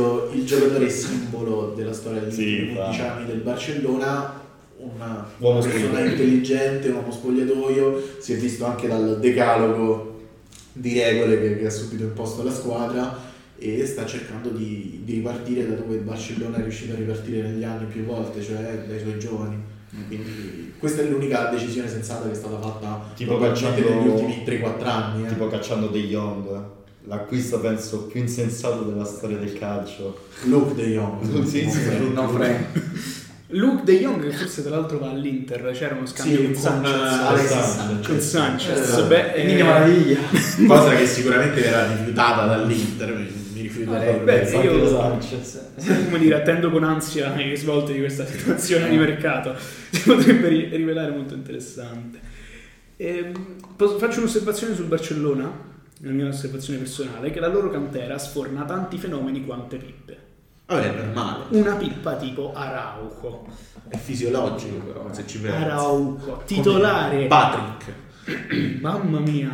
Preso 0.00 0.30
il 0.32 0.46
giocatore 0.46 0.88
simbolo 0.88 1.72
della 1.76 1.92
storia 1.92 2.20
degli 2.20 2.32
Sì, 2.32 2.40
ultimi 2.60 2.78
11 2.78 3.00
va. 3.00 3.12
anni 3.14 3.26
del 3.26 3.40
Barcellona, 3.40 4.40
una 4.78 5.26
Uomo 5.38 5.60
persona 5.60 5.82
spogliatoio. 5.84 6.10
intelligente, 6.10 6.88
un 6.88 6.94
uomo 6.94 7.12
spogliatoio, 7.12 8.02
si 8.18 8.32
è 8.32 8.36
visto 8.36 8.64
anche 8.64 8.88
dal 8.88 9.18
decalogo 9.20 10.20
di 10.72 10.98
regole 10.98 11.38
che, 11.40 11.58
che 11.58 11.66
ha 11.66 11.70
subito 11.70 12.04
imposto 12.04 12.40
alla 12.40 12.50
squadra 12.52 13.28
e 13.58 13.84
sta 13.84 14.06
cercando 14.06 14.48
di, 14.48 15.02
di 15.04 15.12
ripartire 15.14 15.68
da 15.68 15.74
dove 15.74 15.96
il 15.96 16.00
Barcellona 16.00 16.56
è 16.56 16.62
riuscito 16.62 16.94
a 16.94 16.96
ripartire 16.96 17.42
negli 17.42 17.64
anni 17.64 17.84
più 17.86 18.04
volte, 18.04 18.40
cioè 18.42 18.84
dai 18.88 18.98
suoi 19.00 19.18
giovani. 19.18 19.56
Quindi 20.06 20.72
questa 20.78 21.02
è 21.02 21.04
l'unica 21.10 21.50
decisione 21.50 21.88
sensata 21.88 22.24
che 22.26 22.32
è 22.32 22.36
stata 22.36 22.58
fatta 22.58 23.10
Tipo 23.16 23.36
cacciando- 23.38 23.86
negli 23.86 24.08
ultimi 24.08 24.44
3-4 24.46 24.82
anni. 24.84 25.26
eh. 25.26 25.28
Tipo 25.28 25.48
cacciando 25.48 25.88
De 25.88 26.00
Jong, 26.06 26.62
l'acquisto 27.04 27.60
penso 27.60 28.04
più 28.04 28.20
insensato 28.20 28.82
della 28.82 29.04
storia 29.04 29.36
del 29.38 29.52
calcio. 29.58 30.26
Luke 30.44 30.74
De 30.74 30.88
Jong. 30.88 31.44
Sì, 31.46 31.68
sì, 31.68 31.98
Luke. 31.98 32.12
No, 32.14 32.28
Frank. 32.28 32.64
Luke 33.52 33.82
De 33.82 33.98
Jong 33.98 34.22
che 34.22 34.30
forse 34.36 34.62
tra 34.62 34.76
l'altro 34.76 34.98
va 34.98 35.10
all'Inter, 35.10 35.70
c'era 35.72 35.96
uno 35.96 36.06
scambio 36.06 36.36
Sì, 36.36 36.42
con 36.44 36.52
con 36.52 36.62
Sanchez. 36.62 36.92
eh, 36.94 37.46
Sanchez. 37.48 37.74
Sanchez. 37.74 38.06
Con 38.06 38.20
Sanchez. 38.20 38.96
Eh, 38.98 39.02
Beh, 39.08 39.32
eh, 39.34 39.44
Miglia 39.44 39.64
maraviglia. 39.64 40.18
Cosa 40.68 40.94
che 40.94 41.06
sicuramente 41.06 41.60
verrà 41.60 41.86
rifiutata 41.92 42.46
dall'Inter, 42.46 43.12
mi, 43.12 43.60
rifiuterei. 43.62 44.14
Ah, 44.14 44.22
beh, 44.22 44.54
Anche 44.54 44.66
io- 44.68 44.88
Sanchez. 44.88 45.60
come 46.04 46.18
dire, 46.20 46.36
attendo 46.36 46.70
con 46.70 46.84
ansia 46.84 47.34
i 47.40 47.48
risvolti 47.48 47.92
di 47.92 47.98
questa 47.98 48.24
situazione 48.24 48.88
di 48.88 48.96
mercato. 48.96 49.54
Si 49.90 50.02
potrebbe 50.02 50.46
ri- 50.48 50.68
rivelare 50.70 51.10
molto 51.10 51.34
interessante. 51.34 52.20
Ehm, 52.98 53.32
posso- 53.74 53.98
faccio 53.98 54.20
un'osservazione 54.20 54.76
sul 54.76 54.84
Barcellona, 54.84 55.52
la 56.02 56.10
mia 56.12 56.26
osservazione 56.28 56.78
personale, 56.78 57.30
che 57.30 57.40
la 57.40 57.48
loro 57.48 57.70
cantera 57.70 58.18
sforna 58.18 58.64
tanti 58.64 58.98
fenomeni 58.98 59.44
quante 59.44 59.76
pippe. 59.76 60.28
Vabbè, 60.66 60.82
è 60.88 61.02
normale. 61.02 61.44
Una 61.50 61.74
pippa 61.74 62.14
tipo 62.16 62.52
Araujo. 62.54 63.46
È 63.88 63.96
fisiologico 63.96 64.78
però, 64.84 65.12
se 65.12 65.26
ci 65.26 65.40
pensi. 65.40 65.62
Araujo, 65.62 66.42
titolare. 66.46 67.26
Patrick. 67.26 67.92
Mamma 68.80 69.18
mia. 69.18 69.48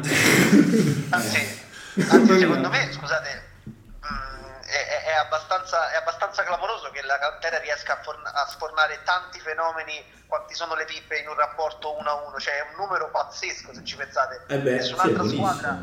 Anzi, 1.08 1.64
anzi 2.08 2.38
secondo 2.38 2.68
me, 2.68 2.92
scusate, 2.92 3.42
mm, 3.66 4.60
è, 4.60 5.04
è- 5.06 5.14
abbastanza, 5.24 5.90
è 5.92 5.96
abbastanza 5.96 6.42
clamoroso 6.44 6.90
che 6.92 7.02
la 7.02 7.18
cantera 7.18 7.58
riesca 7.58 7.98
a, 7.98 8.02
forn- 8.02 8.26
a 8.26 8.46
sfornare 8.48 9.00
tanti 9.04 9.40
fenomeni 9.40 9.94
quanti 10.26 10.54
sono 10.54 10.74
le 10.74 10.84
pippe 10.84 11.16
in 11.18 11.28
un 11.28 11.34
rapporto 11.34 11.96
1 11.98 12.08
a 12.08 12.14
1, 12.28 12.38
cioè 12.38 12.54
è 12.58 12.66
un 12.76 12.84
numero 12.84 13.08
pazzesco 13.10 13.72
se 13.72 13.82
ci 13.84 13.96
pensate. 13.96 14.42
Eh 14.48 14.58
beh, 14.58 14.72
Nessun'altra 14.76 15.22
sì, 15.22 15.36
squadra, 15.36 15.82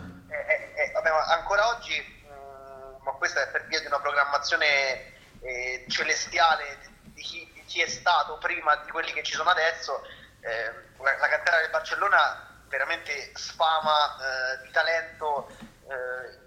è- 0.76 0.92
vabbè, 0.92 1.10
ma 1.10 1.24
ancora 1.38 1.68
oggi, 1.70 2.24
mm, 2.28 3.04
ma 3.04 3.12
questa 3.12 3.44
è 3.44 3.48
per 3.52 3.66
via 3.68 3.80
di 3.80 3.86
una 3.86 4.00
programmazione 4.00 5.12
eh, 5.42 5.86
celestiale 5.90 6.78
di 7.04 7.22
chi, 7.22 7.50
di 7.54 7.64
chi 7.66 7.82
è 7.82 7.88
stato 7.88 8.38
prima 8.38 8.76
di 8.78 8.92
quelli 8.92 9.12
che 9.12 9.24
ci 9.24 9.34
sono 9.34 9.50
adesso, 9.50 10.02
eh, 10.42 10.72
la, 11.02 11.18
la 11.18 11.28
cantera 11.28 11.58
del 11.60 11.70
Barcellona 11.70 12.48
veramente 12.70 13.32
sfama 13.36 14.16
eh, 14.18 14.64
di 14.66 14.72
talento 14.72 15.48
eh, 15.88 16.42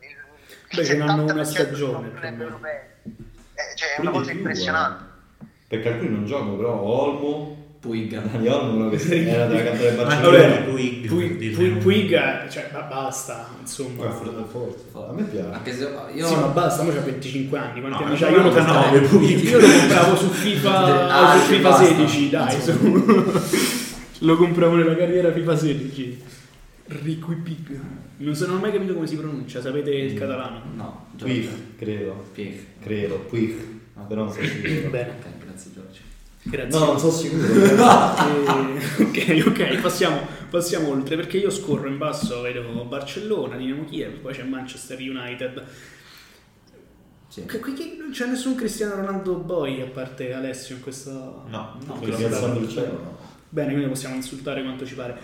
Beh, 0.74 0.82
che 0.82 1.00
hanno 1.00 1.22
una 1.24 1.34
70% 1.34 1.44
stagione. 1.44 2.08
Eh, 3.54 3.76
cioè, 3.76 3.94
è 3.96 4.00
una 4.00 4.10
cosa 4.10 4.30
impressionante. 4.32 5.04
eh. 5.40 5.46
Perché 5.68 5.88
alcuni 5.88 6.10
non 6.10 6.26
giocano, 6.26 6.56
però 6.56 6.80
Olmo, 6.80 7.65
Puig. 7.86 8.20
Olmo, 8.48 8.74
uno 8.74 8.88
che 8.90 9.26
era 9.28 9.46
della 9.46 9.94
Ma 9.94 10.02
Barcellona. 10.04 10.56
Puig, 10.64 11.06
Puig, 11.06 11.54
Puig. 11.54 11.76
Puig, 11.78 12.48
cioè, 12.48 12.68
ma 12.72 12.80
basta, 12.80 13.48
insomma. 13.60 14.06
Guarda, 14.06 14.44
forse- 14.44 14.84
forse. 14.90 15.10
A 15.10 15.12
me 15.14 15.22
piace. 15.22 15.48
Anche 15.52 15.72
se 15.72 15.88
io 16.14 16.26
Sì, 16.26 16.34
ma 16.34 16.46
basta, 16.48 16.82
ora 16.82 16.92
c'ha 16.94 17.00
25 17.00 17.58
anni, 17.58 17.80
quanti 17.80 17.98
No, 18.02 18.06
anni 18.08 18.16
c'ha? 18.18 18.28
Io 18.28 18.36
lo, 18.36 18.42
99 18.42 18.98
compravo, 18.98 19.18
Puig. 19.24 19.42
io 19.44 19.58
lo 19.60 19.66
compravo 19.78 20.16
su 20.16 20.28
FIFA, 20.28 21.08
Ah, 21.32 21.38
su 21.38 21.52
FIFA 21.52 21.68
basta. 21.68 21.84
16, 21.86 22.30
dai, 22.30 22.60
su. 22.60 23.74
lo 24.20 24.36
compravo 24.36 24.74
nella 24.76 24.96
carriera 24.96 25.32
FIFA 25.32 25.56
16. 25.56 26.22
Riquipig. 26.88 27.80
Non, 28.18 28.34
so, 28.34 28.46
non 28.46 28.56
ho 28.56 28.60
mai 28.60 28.72
capito 28.72 28.94
come 28.94 29.06
si 29.06 29.16
pronuncia, 29.16 29.60
sapete 29.60 29.90
il 29.90 30.14
Mm. 30.14 30.16
catalano? 30.16 30.62
No, 30.74 31.06
Puig, 31.18 31.48
credo. 31.76 32.24
Puig. 32.32 32.58
Credo, 32.80 33.14
Puig. 33.28 33.54
Però 34.08 34.24
non 34.24 34.32
so 34.32 34.40
Va 34.82 34.88
bene, 34.88 35.10
Ok, 35.18 35.44
grazie 35.44 35.70
Giorgio. 35.74 36.00
Grazie. 36.48 36.78
No, 36.78 36.86
non 36.86 36.98
so 36.98 37.10
sicuro. 37.10 37.44
Eh, 38.96 39.02
ok, 39.02 39.46
ok, 39.46 39.80
passiamo, 39.80 40.20
passiamo 40.50 40.90
oltre 40.90 41.16
perché 41.16 41.38
io 41.38 41.50
scorro 41.50 41.88
in 41.88 41.98
basso, 41.98 42.40
vedo 42.42 42.62
Barcellona, 42.84 43.56
Dinamo 43.56 43.84
Kiev, 43.84 44.18
poi 44.18 44.34
c'è 44.34 44.42
Manchester 44.42 44.98
United. 44.98 45.64
Sì. 47.28 47.44
Che- 47.44 47.60
non 47.98 48.10
c'è 48.10 48.26
nessun 48.26 48.54
Cristiano 48.54 48.94
Ronaldo 48.96 49.34
boy 49.34 49.80
a 49.80 49.86
parte 49.86 50.32
Alessio 50.32 50.76
in 50.76 50.82
questa... 50.82 51.10
No, 51.10 51.78
no, 51.84 52.00
cielo, 52.16 52.92
no. 52.92 53.18
Bene, 53.48 53.72
quindi 53.72 53.88
possiamo 53.88 54.14
insultare 54.14 54.62
quanto 54.62 54.86
ci 54.86 54.94
pare. 54.94 55.18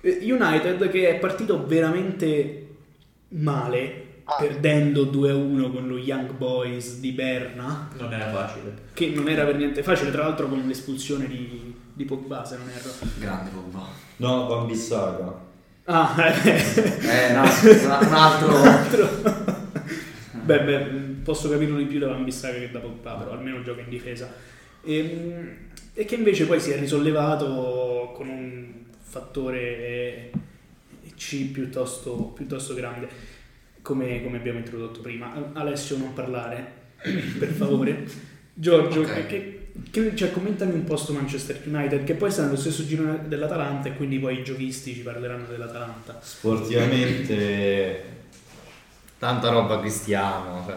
Eh, 0.00 0.18
United 0.22 0.88
che 0.90 1.08
è 1.08 1.18
partito 1.18 1.66
veramente 1.66 2.68
male, 3.28 4.04
perdendo 4.38 5.04
2-1 5.04 5.72
con 5.72 5.88
lo 5.88 5.96
Young 5.98 6.32
Boys 6.32 6.98
di 6.98 7.12
Berna, 7.12 7.88
Non 7.98 8.12
era 8.12 8.30
facile. 8.30 8.74
che 8.92 9.08
non 9.14 9.28
era 9.28 9.44
per 9.44 9.56
niente 9.56 9.82
facile, 9.82 10.10
tra 10.10 10.22
l'altro 10.22 10.48
con 10.48 10.62
l'espulsione 10.66 11.26
di, 11.26 11.74
di 11.92 12.04
Pogba, 12.04 12.44
se 12.44 12.56
non 12.56 12.68
erro. 12.68 12.90
Grande 13.18 13.50
Pogba. 13.50 13.86
No, 14.16 14.46
Van 14.46 14.66
Bissaka. 14.66 15.50
Ah, 15.84 16.14
eh, 16.44 16.62
Eh, 17.00 17.32
no, 17.32 17.42
un 17.42 18.06
un 18.06 18.66
altro... 18.66 19.08
beh, 20.44 20.60
beh, 20.62 20.78
posso 21.24 21.48
capirlo 21.50 21.76
di 21.76 21.84
più 21.84 21.98
da 21.98 22.08
Van 22.08 22.24
Bissaka 22.24 22.58
che 22.58 22.70
da 22.70 22.78
Pogba, 22.80 23.14
però 23.14 23.32
almeno 23.32 23.62
gioca 23.62 23.80
in 23.80 23.88
difesa. 23.88 24.32
Ehm, 24.84 25.56
E, 25.94 26.04
che 26.06 26.14
invece 26.14 26.46
poi 26.46 26.58
si 26.58 26.70
è 26.70 26.78
risollevato 26.78 28.12
con 28.16 28.26
un 28.28 28.66
fattore 29.02 30.30
C 31.18 31.50
piuttosto, 31.52 32.32
piuttosto 32.34 32.72
grande, 32.74 33.08
come, 33.82 34.22
come 34.22 34.36
abbiamo 34.38 34.58
introdotto 34.58 35.00
prima. 35.00 35.50
Alessio, 35.54 35.96
non 35.98 36.12
parlare, 36.14 36.64
per 37.38 37.48
favore. 37.48 38.04
Giorgio, 38.54 39.00
Ok. 39.00 39.26
che, 39.26 39.68
che- 39.90 40.14
cioè, 40.14 40.30
commentami 40.32 40.72
un 40.74 40.84
posto 40.84 41.12
Manchester 41.12 41.60
United, 41.66 42.04
che 42.04 42.14
poi 42.14 42.30
sta 42.30 42.44
nello 42.44 42.56
stesso 42.56 42.86
giro 42.86 43.18
dell'Atalanta 43.26 43.88
e 43.88 43.94
quindi 43.96 44.18
poi 44.18 44.38
i 44.40 44.44
giochisti 44.44 44.94
ci 44.94 45.00
parleranno 45.00 45.46
dell'Atalanta. 45.48 46.18
Sportivamente 46.22 48.02
tanta 49.18 49.48
roba 49.50 49.78
cristiano, 49.80 50.62
cioè, 50.66 50.76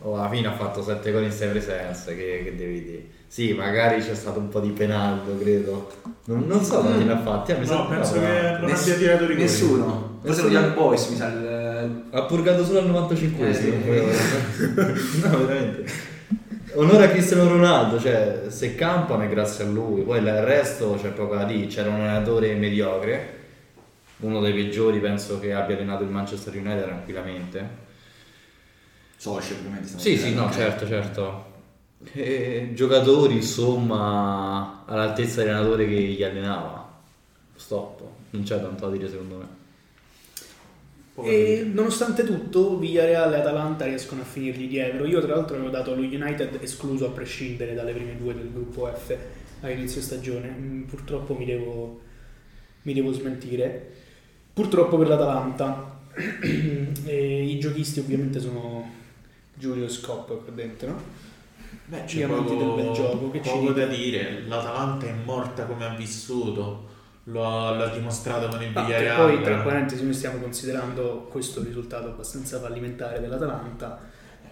oh, 0.00 0.16
alla 0.18 0.28
fine 0.28 0.46
ha 0.48 0.52
fatto 0.54 0.82
7 0.82 1.10
gol 1.10 1.24
in 1.24 1.32
6 1.32 1.48
presenze, 1.50 2.14
che, 2.16 2.42
che 2.44 2.54
devi 2.56 2.82
dire? 2.82 3.02
Sì, 3.26 3.52
magari 3.52 4.00
c'è 4.00 4.14
stato 4.14 4.38
un 4.38 4.48
po' 4.48 4.60
di 4.60 4.70
penaldo, 4.70 5.36
credo. 5.38 5.90
Non, 6.26 6.44
non 6.46 6.62
so 6.64 6.80
quanti 6.80 7.04
ne 7.04 7.12
ha 7.12 7.18
fatti. 7.20 7.52
eh, 7.52 7.58
No, 7.64 7.88
penso 7.88 8.14
che 8.14 8.56
non 8.60 8.70
abbia 8.70 8.94
tirato 8.94 9.26
rigore. 9.26 9.34
Nessuno. 9.44 10.20
Forse 10.22 10.42
lo 10.42 10.48
Young 10.48 10.74
Boys 10.74 11.06
mi 11.08 11.16
sa 11.16 11.26
il... 11.28 11.47
Ha 12.10 12.22
purgato 12.22 12.64
solo 12.64 12.80
al 12.80 12.86
95 12.86 13.48
Eh, 13.48 13.54
sì. 13.54 13.70
no, 15.22 15.46
veramente. 15.46 15.92
onore 16.74 17.04
a 17.04 17.08
Cristiano 17.10 17.48
Ronaldo, 17.48 18.00
cioè 18.00 18.44
se 18.48 18.74
campano 18.74 19.22
è 19.22 19.28
grazie 19.28 19.64
a 19.64 19.68
lui, 19.68 20.02
poi 20.02 20.18
il 20.18 20.42
resto 20.42 20.98
c'è 21.00 21.10
poco 21.10 21.34
da 21.34 21.44
dire, 21.44 21.66
c'era 21.66 21.88
un 21.88 21.96
allenatore 21.96 22.54
mediocre, 22.54 23.36
uno 24.18 24.40
dei 24.40 24.52
peggiori 24.52 24.98
penso 24.98 25.38
che 25.38 25.52
abbia 25.52 25.76
allenato 25.76 26.02
il 26.02 26.10
Manchester 26.10 26.54
United 26.54 26.84
tranquillamente. 26.84 27.86
Soci 29.16 29.52
ovviamente. 29.54 29.98
Sì, 29.98 30.16
sì, 30.16 30.34
no, 30.34 30.50
certo, 30.52 30.86
certo. 30.86 31.46
E 32.12 32.70
giocatori, 32.74 33.34
insomma, 33.34 34.84
all'altezza 34.86 35.42
dell'allenatore 35.42 35.86
che 35.88 35.94
gli 35.94 36.22
allenava. 36.22 36.86
Stop, 37.56 38.02
non 38.30 38.44
c'è 38.44 38.60
tanto 38.60 38.86
da 38.88 38.96
dire 38.96 39.08
secondo 39.10 39.36
me. 39.36 39.57
E 41.24 41.68
nonostante 41.72 42.24
tutto, 42.24 42.78
Villarreal 42.78 43.32
e 43.32 43.38
Atalanta 43.38 43.84
riescono 43.84 44.22
a 44.22 44.24
finirgli 44.24 44.68
dietro. 44.68 45.04
Io, 45.04 45.20
tra 45.20 45.34
l'altro, 45.34 45.56
avevo 45.56 45.70
dato 45.70 45.94
lo 45.94 46.02
United 46.02 46.58
escluso 46.60 47.06
a 47.06 47.10
prescindere 47.10 47.74
dalle 47.74 47.92
prime 47.92 48.16
due 48.16 48.34
del 48.34 48.52
gruppo 48.52 48.86
F 48.86 49.16
a 49.60 49.70
inizio 49.70 50.00
stagione. 50.00 50.48
Mm, 50.48 50.82
Purtroppo 50.82 51.34
mi 51.34 51.44
devo, 51.44 52.00
mi 52.82 52.94
devo 52.94 53.12
smentire. 53.12 53.92
Purtroppo 54.52 54.96
per 54.96 55.08
l'Atalanta. 55.08 55.96
I 57.06 57.58
giochisti, 57.58 58.00
ovviamente, 58.00 58.40
sono 58.40 58.88
Giulio 59.54 59.86
e 59.86 59.88
Scop 59.88 60.44
qua 60.44 60.52
dentro. 60.52 61.26
Beh, 61.86 62.04
Gli 62.06 62.22
amanti 62.22 62.56
del 62.56 62.74
bel 62.74 62.92
gioco, 62.92 63.30
che 63.30 63.42
ci 63.42 63.50
poco 63.50 63.72
da 63.72 63.86
dire. 63.86 64.42
L'Atalanta 64.46 65.06
è 65.06 65.14
morta 65.24 65.64
come 65.64 65.84
ha 65.84 65.94
vissuto. 65.94 66.87
Lo 67.30 67.44
ha, 67.46 67.70
l'ha 67.76 67.88
dimostrato 67.88 68.48
con 68.48 68.62
il 68.62 68.70
Ah, 68.72 68.84
Villarreal. 68.84 69.16
poi, 69.16 69.42
tra 69.42 69.58
parentesi, 69.58 70.02
noi 70.04 70.14
stiamo 70.14 70.38
considerando 70.38 71.26
questo 71.30 71.62
risultato 71.62 72.08
abbastanza 72.08 72.58
fallimentare 72.60 73.20
dell'Atalanta, 73.20 74.00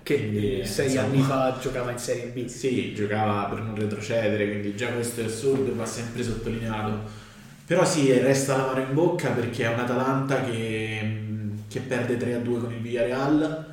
che 0.02 0.16
Quindi, 0.18 0.60
eh, 0.60 0.64
sei 0.66 0.86
insomma. 0.86 1.06
anni 1.06 1.22
fa 1.22 1.58
giocava 1.60 1.90
in 1.90 1.98
Serie 1.98 2.26
B. 2.28 2.46
Sì, 2.46 2.94
giocava 2.94 3.44
per 3.48 3.60
non 3.62 3.74
retrocedere, 3.74 4.48
quindi 4.48 4.76
già 4.76 4.88
questo 4.92 5.20
è 5.22 5.24
assurdo 5.24 5.70
e 5.70 5.74
va 5.74 5.86
sempre 5.86 6.22
sottolineato. 6.22 7.24
Però 7.66 7.84
sì, 7.84 8.12
resta 8.18 8.56
l'amaro 8.56 8.80
in 8.82 8.94
bocca 8.94 9.30
perché 9.30 9.64
è 9.64 9.72
un 9.72 9.80
Atalanta 9.80 10.42
che, 10.44 11.20
che 11.68 11.80
perde 11.80 12.16
3-2 12.16 12.60
con 12.60 12.72
il 12.72 12.80
Villarreal 12.80 13.72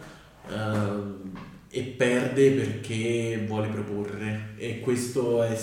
ehm, 0.49 1.31
e 1.69 1.81
perde 1.83 2.51
perché 2.51 3.43
vuole 3.47 3.67
proporre 3.67 4.53
e 4.57 4.79
questo 4.79 5.43
è 5.43 5.55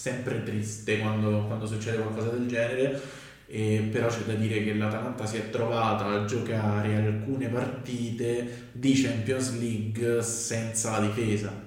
sempre 0.00 0.44
triste 0.44 0.98
quando, 0.98 1.44
quando 1.46 1.66
succede 1.66 1.96
qualcosa 1.98 2.30
del 2.30 2.46
genere. 2.46 3.00
E 3.50 3.88
però 3.90 4.08
c'è 4.08 4.20
da 4.26 4.34
dire 4.34 4.62
che 4.62 4.74
l'Atalanta 4.74 5.26
si 5.26 5.38
è 5.38 5.50
trovata 5.50 6.04
a 6.04 6.24
giocare 6.24 6.94
alcune 6.94 7.48
partite 7.48 8.68
di 8.72 8.92
Champions 8.92 9.58
League 9.58 10.22
senza 10.22 11.00
la 11.00 11.06
difesa. 11.06 11.66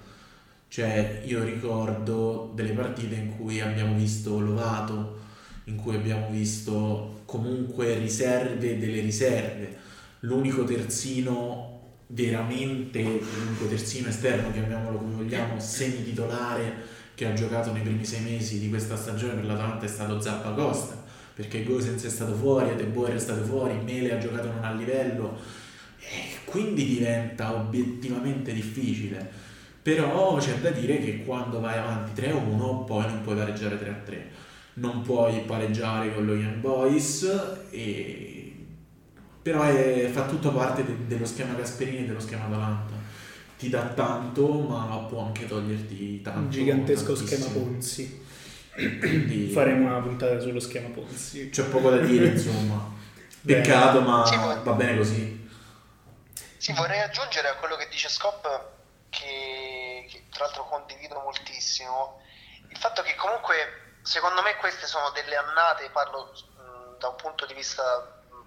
Cioè, 0.67 1.23
io 1.25 1.43
ricordo 1.43 2.53
delle 2.55 2.71
partite 2.71 3.15
in 3.15 3.35
cui 3.35 3.59
abbiamo 3.59 3.95
visto 3.95 4.39
Lovato, 4.39 5.19
in 5.65 5.75
cui 5.75 5.95
abbiamo 5.95 6.29
visto 6.29 7.23
comunque 7.25 7.97
riserve 7.97 8.77
delle 8.77 9.01
riserve. 9.01 9.77
L'unico 10.21 10.63
terzino 10.63 11.79
veramente, 12.07 13.01
l'unico 13.01 13.67
terzino 13.67 14.07
esterno, 14.07 14.51
chiamiamolo 14.51 14.99
come 14.99 15.15
vogliamo, 15.15 15.59
semi-titolare 15.59 16.99
che 17.21 17.27
ha 17.27 17.34
giocato 17.34 17.71
nei 17.71 17.84
primi 17.84 18.03
sei 18.03 18.21
mesi 18.21 18.57
di 18.57 18.67
questa 18.67 18.95
stagione 18.95 19.34
per 19.34 19.45
l'Atalanta 19.45 19.86
è 19.86 19.88
stato 19.88 20.19
Zappa 20.19 20.53
Costa, 20.53 20.95
perché 21.36 21.63
Gosens 21.63 22.03
è 22.03 22.10
stato 22.10 22.34
fuori, 22.34 22.71
Adeboer 22.71 23.13
è 23.13 23.19
stato 23.19 23.43
fuori, 23.43 23.75
Mele 23.75 24.15
ha 24.15 24.17
giocato 24.17 24.47
non 24.51 24.63
a 24.63 24.71
livello, 24.71 25.38
e 25.99 26.39
quindi 26.45 26.84
diventa 26.84 27.53
obiettivamente 27.53 28.53
difficile. 28.53 29.29
Però 29.84 30.36
c'è 30.38 30.55
da 30.62 30.71
dire 30.71 30.97
che 30.97 31.23
quando 31.23 31.60
vai 31.60 31.77
avanti 31.77 32.19
3-1 32.19 32.86
poi 32.86 33.05
non 33.05 33.21
puoi 33.21 33.36
pareggiare 33.36 33.79
3-3, 33.79 34.17
non 34.75 35.03
puoi 35.03 35.41
pareggiare 35.41 36.12
con 36.15 36.25
lo 36.25 36.34
Young 36.34 36.55
Boys, 36.55 37.67
e... 37.69 38.55
però 39.43 39.62
è- 39.62 40.10
fa 40.12 40.25
tutto 40.25 40.51
parte 40.51 40.84
de- 40.84 41.05
dello 41.05 41.25
schema 41.25 41.53
Gasperini 41.53 41.97
e 41.97 42.05
dello 42.07 42.19
schema 42.19 42.45
Atalanta. 42.45 43.00
Ti 43.62 43.69
dà 43.69 43.84
tanto 43.89 44.47
ma 44.47 45.06
può 45.08 45.24
anche 45.24 45.45
toglierti 45.45 46.24
tanto. 46.24 46.39
Un 46.39 46.50
gigantesco 46.50 47.13
tantissimo. 47.13 47.43
schema 47.43 47.60
Ponzi. 47.60 48.26
Quindi 48.74 49.50
Faremo 49.52 49.86
una 49.86 50.00
puntata 50.02 50.39
sullo 50.39 50.60
schema 50.60 50.89
Ponzi. 50.89 51.52
c'è 51.52 51.65
poco 51.65 51.91
da 51.91 51.97
dire 51.97 52.26
insomma. 52.26 52.89
Peccato 53.45 54.02
ma 54.02 54.24
ma- 54.36 54.56
va 54.63 54.71
bene 54.71 54.97
così. 54.97 55.47
Sì, 56.58 56.74
vorrei 56.74 57.02
aggiungere 57.02 57.50
a 57.50 57.56
quello 57.58 57.76
che 57.76 57.88
dice 57.89 58.10
Scop, 58.10 58.41
che, 59.10 60.08
che 60.10 60.24
tra 60.32 60.45
l'altro 60.45 60.65
condivido 60.65 61.19
moltissimo, 61.19 62.19
il 62.67 62.78
fatto 62.78 63.04
che 63.04 63.13
comunque 63.13 63.54
secondo 64.02 64.41
me 64.41 64.56
queste 64.56 64.88
sono 64.88 65.12
delle 65.12 65.36
annate, 65.36 65.88
parlo 65.91 66.32
mh, 66.34 66.97
da 66.97 67.10
un 67.10 67.15
punto 67.15 67.45
di 67.45 67.54
vista 67.54 67.84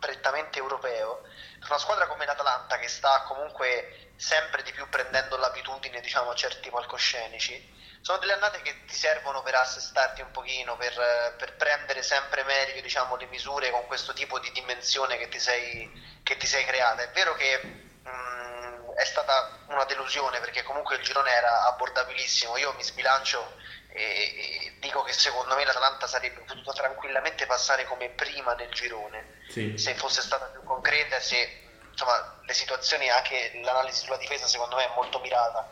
prettamente 0.05 0.59
europeo, 0.59 1.23
per 1.59 1.71
una 1.71 1.79
squadra 1.79 2.07
come 2.07 2.27
l'Atalanta 2.27 2.77
che 2.77 2.89
sta 2.89 3.23
comunque 3.23 4.11
sempre 4.17 4.63
di 4.63 4.71
più 4.73 4.87
prendendo 4.91 5.39
l'abitudine 5.39 6.01
diciamo, 6.01 6.29
a 6.29 6.35
certi 6.35 6.69
palcoscenici, 6.69 7.73
sono 8.03 8.19
delle 8.19 8.35
annate 8.35 8.61
che 8.61 8.85
ti 8.85 8.95
servono 8.95 9.43
per 9.43 9.55
assestarti 9.55 10.21
un 10.21 10.31
pochino, 10.31 10.77
per, 10.77 10.93
per 11.39 11.57
prendere 11.57 12.03
sempre 12.03 12.43
meglio 12.45 12.83
diciamo, 12.83 13.17
le 13.17 13.25
misure 13.27 13.71
con 13.71 13.87
questo 13.87 14.13
tipo 14.13 14.39
di 14.39 14.53
dimensione 14.53 15.17
che 15.17 15.29
ti 15.29 15.41
sei, 15.41 15.91
che 16.23 16.37
ti 16.37 16.47
sei 16.47 16.67
creata. 16.67 17.03
È 17.03 17.11
vero 17.13 17.35
che 17.35 17.63
mh, 17.63 18.93
è 18.97 19.05
stata 19.07 19.65
una 19.69 19.85
delusione 19.85 20.39
perché 20.41 20.63
comunque 20.65 20.97
il 20.97 21.03
girone 21.03 21.33
era 21.33 21.65
abbordabilissimo, 21.69 22.59
io 22.59 22.75
mi 22.75 22.83
sbilancio 22.83 23.57
e, 23.89 24.03
e 24.03 24.77
dico 24.81 25.03
che 25.03 25.15
secondo 25.15 25.55
me 25.55 25.65
l'Atalanta 25.65 26.07
sarebbe 26.07 26.41
potuta 26.41 26.73
tranquillamente 26.73 27.47
passare 27.47 27.87
come 27.87 28.11
prima 28.11 28.53
nel 28.53 28.71
girone 28.71 29.34
Sì. 29.49 29.77
se 29.77 29.95
fosse 29.95 30.21
stata 30.23 30.47
più 30.47 30.63
concreta, 30.65 31.21
se 31.21 31.63
insomma 31.91 32.41
le 32.45 32.53
situazioni, 32.55 33.09
anche 33.09 33.61
l'analisi 33.63 34.05
sulla 34.05 34.17
difesa 34.17 34.47
secondo 34.47 34.77
me 34.77 34.85
è 34.85 34.93
molto 34.97 35.21
mirata, 35.21 35.69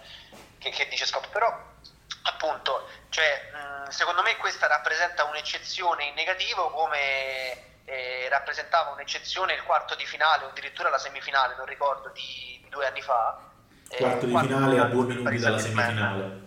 che, 0.58 0.70
che 0.70 0.86
dice 0.88 1.06
Scott, 1.06 1.28
però 1.28 1.70
appunto, 2.24 2.86
cioè, 3.08 3.50
mh, 3.84 3.88
secondo 3.88 4.22
me 4.22 4.36
questa 4.36 4.66
rappresenta 4.68 5.24
un'eccezione 5.24 6.04
in 6.04 6.14
negativo 6.14 6.70
come 6.70 7.80
eh, 7.84 8.28
rappresentava 8.28 8.90
un'eccezione 8.90 9.54
il 9.54 9.62
quarto 9.64 9.96
di 9.96 10.06
finale 10.06 10.44
o 10.44 10.48
addirittura 10.48 10.88
la 10.88 10.98
semifinale, 10.98 11.56
non 11.56 11.66
ricordo, 11.66 12.10
di, 12.10 12.60
di 12.62 12.68
due 12.68 12.86
anni 12.86 13.02
fa. 13.02 13.36
eh, 13.88 13.96
Quarto 13.96 14.26
di 14.26 14.32
quarto 14.32 14.48
finale 14.54 14.78
a 14.78 14.84
due 14.84 15.04
minuti 15.06 15.38
dalla 15.38 15.58
semifinale. 15.58 16.40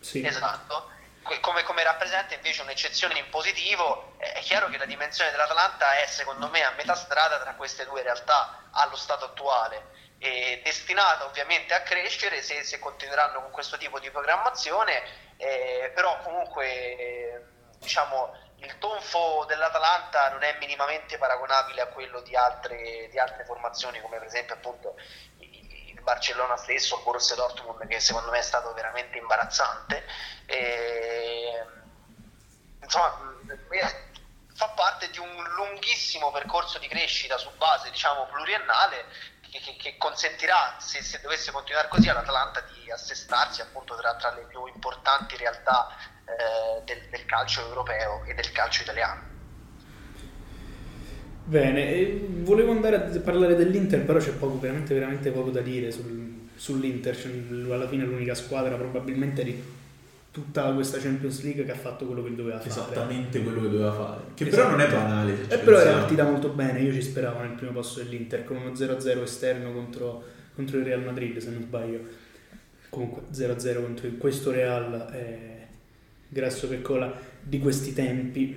Sì. 0.00 0.24
Esatto, 0.26 0.90
come, 1.38 1.62
come 1.62 1.84
rappresenta 1.84 2.34
invece 2.34 2.62
un'eccezione 2.62 3.18
in 3.18 3.28
positivo, 3.28 4.14
è 4.18 4.40
chiaro 4.40 4.68
che 4.68 4.78
la 4.78 4.86
dimensione 4.86 5.30
dell'Atalanta 5.30 5.92
è 6.00 6.06
secondo 6.06 6.48
me 6.48 6.64
a 6.64 6.72
metà 6.72 6.96
strada 6.96 7.38
tra 7.38 7.54
queste 7.54 7.84
due 7.84 8.02
realtà 8.02 8.68
allo 8.72 8.96
stato 8.96 9.26
attuale, 9.26 10.08
e 10.18 10.60
destinata 10.64 11.24
ovviamente 11.24 11.72
a 11.72 11.82
crescere 11.82 12.42
se, 12.42 12.62
se 12.64 12.78
continueranno 12.78 13.40
con 13.40 13.50
questo 13.50 13.78
tipo 13.78 13.98
di 13.98 14.10
programmazione, 14.10 15.02
eh, 15.36 15.92
però 15.94 16.18
comunque 16.22 16.66
eh, 16.66 17.42
diciamo 17.78 18.36
il 18.56 18.78
tonfo 18.78 19.44
dell'Atalanta 19.46 20.28
non 20.28 20.42
è 20.42 20.56
minimamente 20.58 21.16
paragonabile 21.16 21.80
a 21.80 21.86
quello 21.86 22.20
di 22.20 22.36
altre, 22.36 23.08
di 23.10 23.18
altre 23.18 23.44
formazioni 23.44 24.00
come 24.00 24.18
per 24.18 24.26
esempio 24.26 24.54
appunto 24.54 24.96
il 26.00 26.02
Barcellona 26.02 26.56
stesso, 26.56 26.96
il 26.96 27.02
Borussia 27.02 27.36
Dortmund 27.36 27.86
che 27.86 28.00
secondo 28.00 28.30
me 28.30 28.38
è 28.38 28.42
stato 28.42 28.72
veramente 28.72 29.18
imbarazzante. 29.18 30.04
E, 30.46 31.64
insomma 32.82 33.08
mh, 33.42 33.50
eh, 33.74 34.08
fa 34.54 34.68
parte 34.70 35.10
di 35.10 35.18
un 35.18 35.44
lunghissimo 35.54 36.30
percorso 36.32 36.78
di 36.78 36.88
crescita 36.88 37.38
su 37.38 37.50
base 37.56 37.90
diciamo 37.90 38.26
pluriennale 38.26 39.06
che, 39.50 39.60
che- 39.60 39.76
che 39.76 39.96
consentirà 39.96 40.76
se, 40.78 41.02
se 41.02 41.20
dovesse 41.20 41.50
continuare 41.52 41.88
così 41.88 42.08
all'Atalanta 42.08 42.60
di 42.72 42.90
assestarsi 42.90 43.60
appunto 43.60 43.96
tra, 43.96 44.14
tra 44.16 44.30
le 44.32 44.42
più 44.46 44.66
importanti 44.66 45.36
realtà 45.36 45.88
eh, 46.24 46.82
del, 46.84 47.08
del 47.10 47.24
calcio 47.26 47.60
europeo 47.66 48.24
e 48.24 48.34
del 48.34 48.50
calcio 48.52 48.82
italiano 48.82 49.29
Bene, 51.44 51.94
e 51.94 52.26
volevo 52.42 52.70
andare 52.72 52.96
a 52.96 53.18
parlare 53.20 53.56
dell'Inter, 53.56 54.04
però 54.04 54.18
c'è 54.18 54.32
poco, 54.32 54.58
veramente, 54.60 54.94
veramente 54.94 55.30
poco 55.30 55.50
da 55.50 55.60
dire 55.60 55.90
sul- 55.90 56.48
sull'Inter. 56.54 57.16
Cioè, 57.16 57.30
alla 57.70 57.88
fine 57.88 58.04
è 58.04 58.06
l'unica 58.06 58.34
squadra 58.34 58.76
probabilmente 58.76 59.42
di 59.42 59.60
tutta 60.30 60.72
questa 60.74 60.98
Champions 60.98 61.42
League 61.42 61.64
che 61.64 61.72
ha 61.72 61.76
fatto 61.76 62.06
quello 62.06 62.22
che 62.22 62.34
doveva 62.36 62.58
fare. 62.58 62.68
Esattamente 62.70 63.42
quello 63.42 63.62
che 63.62 63.68
doveva 63.68 63.92
fare. 63.92 64.20
Che 64.34 64.46
Esatto. 64.46 64.62
però 64.62 64.76
non 64.76 64.80
è 64.80 64.90
banale. 64.90 65.32
E 65.48 65.58
però 65.58 65.76
pensiamo. 65.76 65.98
partita 65.98 66.24
molto 66.24 66.48
bene, 66.50 66.80
io 66.82 66.92
ci 66.92 67.02
speravo 67.02 67.40
nel 67.40 67.50
primo 67.52 67.72
posto 67.72 68.00
dell'Inter 68.02 68.44
con 68.44 68.56
uno 68.58 68.70
0-0 68.72 69.22
esterno 69.22 69.72
contro, 69.72 70.22
contro 70.54 70.78
il 70.78 70.84
Real 70.84 71.02
Madrid, 71.02 71.36
se 71.38 71.50
non 71.50 71.62
sbaglio. 71.62 71.98
Comunque 72.90 73.22
0-0 73.32 73.82
contro 73.82 74.08
questo 74.18 74.50
Real 74.52 75.08
è 75.10 75.66
grasso 76.28 76.68
che 76.68 76.80
cola 76.80 77.12
di 77.42 77.58
questi 77.58 77.92
tempi. 77.92 78.56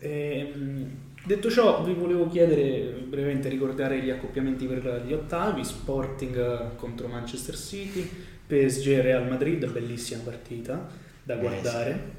Ehm, 0.00 0.90
detto 1.26 1.50
ciò, 1.50 1.82
vi 1.82 1.92
volevo 1.92 2.28
chiedere 2.28 3.04
brevemente 3.06 3.48
ricordare 3.48 4.00
gli 4.00 4.10
accoppiamenti 4.10 4.66
per 4.66 5.02
gli 5.06 5.12
ottavi, 5.12 5.64
Sporting 5.64 6.76
contro 6.76 7.08
Manchester 7.08 7.56
City, 7.56 8.08
PSG 8.46 8.86
e 8.88 9.02
Real 9.02 9.28
Madrid, 9.28 9.66
bellissima 9.70 10.22
partita 10.22 10.88
da 11.22 11.34
guardare. 11.34 12.14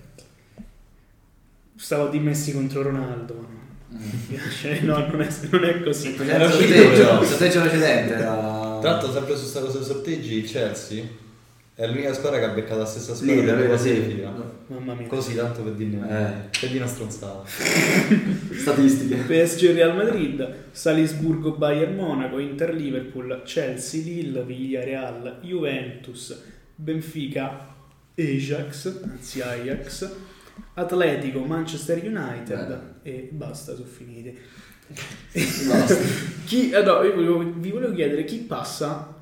Stavo 1.75 2.07
di 2.07 2.19
Messi 2.19 2.51
contro 2.51 2.81
Ronaldo, 2.81 3.33
ma 3.33 3.47
no. 3.47 3.65
Mi 3.89 4.25
piace, 4.27 4.81
no, 4.81 4.97
non 4.97 5.21
è, 5.21 5.29
non 5.49 5.63
è 5.63 5.81
così. 5.81 6.09
Il 6.09 6.17
sorteggio, 6.17 7.21
il 7.21 7.27
sorteggio 7.27 7.61
precedente 7.61 8.13
era... 8.13 8.79
Tra 8.81 8.91
l'altro, 8.91 9.11
sempre 9.11 9.35
su 9.35 9.41
questa 9.41 9.61
cosa 9.61 9.77
dei 9.77 9.87
sorteggi, 9.87 10.33
il 10.35 10.45
Chelsea 10.45 11.03
è 11.73 11.87
l'unica 11.87 12.13
squadra 12.13 12.39
che 12.39 12.45
ha 12.45 12.49
beccato 12.49 12.79
la 12.79 12.85
stessa 12.85 13.15
squadra 13.15 13.35
Leader, 13.35 13.55
per 13.57 13.69
la 13.69 13.77
sì. 13.77 14.27
Mamma 14.67 14.93
mia. 14.95 15.07
Così, 15.07 15.35
tanto 15.35 15.61
per 15.63 15.73
dirne 15.73 16.05
Eh. 16.09 16.59
per 16.59 16.69
dire 16.69 16.83
una 16.83 16.91
stronzata. 16.91 17.43
Statistiche. 18.53 19.15
PSG 19.15 19.71
Real 19.73 19.95
Madrid, 19.95 20.55
Salisburgo 20.71 21.51
Bayern 21.53 21.95
Monaco, 21.95 22.37
Inter 22.39 22.73
Liverpool, 22.73 23.41
Chelsea 23.45 24.03
Lille, 24.03 24.43
Villarreal, 24.43 25.39
Juventus, 25.41 26.37
Benfica, 26.75 27.75
Ajax, 28.15 28.99
anzi 29.03 29.41
Ajax, 29.41 30.11
Atletico, 30.73 31.39
Manchester 31.41 32.03
United 32.03 32.81
e 33.03 33.29
basta, 33.31 33.73
sono 33.73 33.85
finiti. 33.87 34.37
Basta. 35.67 35.95
Chi, 36.45 36.71
eh, 36.71 36.81
no, 36.81 37.03
io 37.03 37.13
volevo- 37.15 37.53
vi 37.55 37.71
volevo 37.71 37.93
chiedere 37.93 38.23
chi 38.25 38.37
passa, 38.37 39.13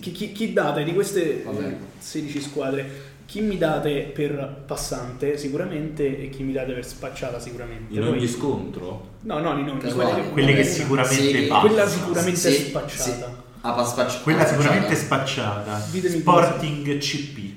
chi, 0.00 0.12
chi- 0.12 0.32
chi 0.32 0.52
date 0.52 0.84
di 0.84 0.92
queste 0.94 1.42
Vabbè. 1.44 1.76
16 1.98 2.40
squadre, 2.40 2.88
chi 3.28 3.42
mi 3.42 3.58
date 3.58 4.10
per 4.14 4.62
passante 4.64 5.36
sicuramente 5.36 6.18
e 6.18 6.30
chi 6.30 6.42
mi 6.42 6.52
date 6.54 6.72
per 6.72 6.82
spacciata 6.86 7.38
sicuramente. 7.38 7.92
In 7.92 8.00
Poi- 8.00 8.08
ogni 8.16 8.26
scontro? 8.26 9.08
No, 9.20 9.38
no, 9.40 9.58
in 9.58 9.68
ogni 9.68 9.78
Casuale. 9.78 10.12
quelle, 10.12 10.28
Quelle 10.30 10.54
che 10.54 10.64
sicuramente 10.64 11.38
Sì, 11.42 11.46
passano. 11.46 11.68
Quella 11.68 11.86
sicuramente 11.86 12.38
Sì, 12.38 12.52
spacciata. 12.68 13.02
sì. 13.04 13.24
Ah, 13.60 13.72
pa- 13.72 13.84
spacci- 13.84 14.22
Quella 14.22 14.42
ah, 14.42 14.46
sicuramente 14.46 14.94
spacciata. 14.94 15.78
Sporting 15.78 16.96
CP. 16.96 17.54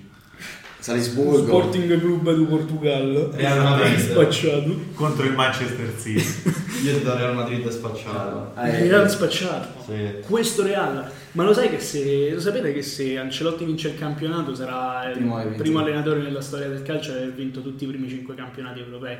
Salisburgo. 0.82 1.46
Sporting 1.46 2.00
Club 2.00 2.36
di 2.36 2.44
Portogallo. 2.44 3.32
Real 3.34 3.62
Madrid. 3.62 3.98
Spacciato. 4.00 4.80
contro 4.96 5.26
il 5.26 5.34
Manchester 5.34 5.94
City. 5.98 6.24
Io 6.84 6.98
ti 6.98 7.04
do 7.04 7.15
Real 7.15 7.36
Madrid 7.36 7.67
spacciato. 7.70 8.54
Eh, 8.60 8.88
Real 8.88 9.10
spacciato. 9.10 9.84
Sì. 9.86 10.10
Questo 10.28 10.63
Real. 10.63 11.10
Ma 11.34 11.44
lo 11.44 11.54
sai 11.54 11.70
che 11.70 11.80
se. 11.80 12.32
Lo 12.34 12.39
sapete 12.39 12.74
che 12.74 12.82
se 12.82 13.17
Ancelotti 13.17 13.63
vince 13.63 13.89
il 13.89 13.98
campionato 14.00 14.56
sarà 14.56 15.06
il 15.08 15.13
Primo 15.17 15.39
primo, 15.56 15.80
allenatore 15.80 16.20
nella 16.22 16.41
storia 16.41 16.67
del 16.67 16.82
calcio 16.82 17.12
ad 17.12 17.17
aver 17.17 17.34
vinto 17.34 17.62
tutti 17.62 17.84
i 17.84 17.88
primi 17.88 18.10
5 18.10 18.34
campionati 18.34 18.80
europei. 18.80 19.17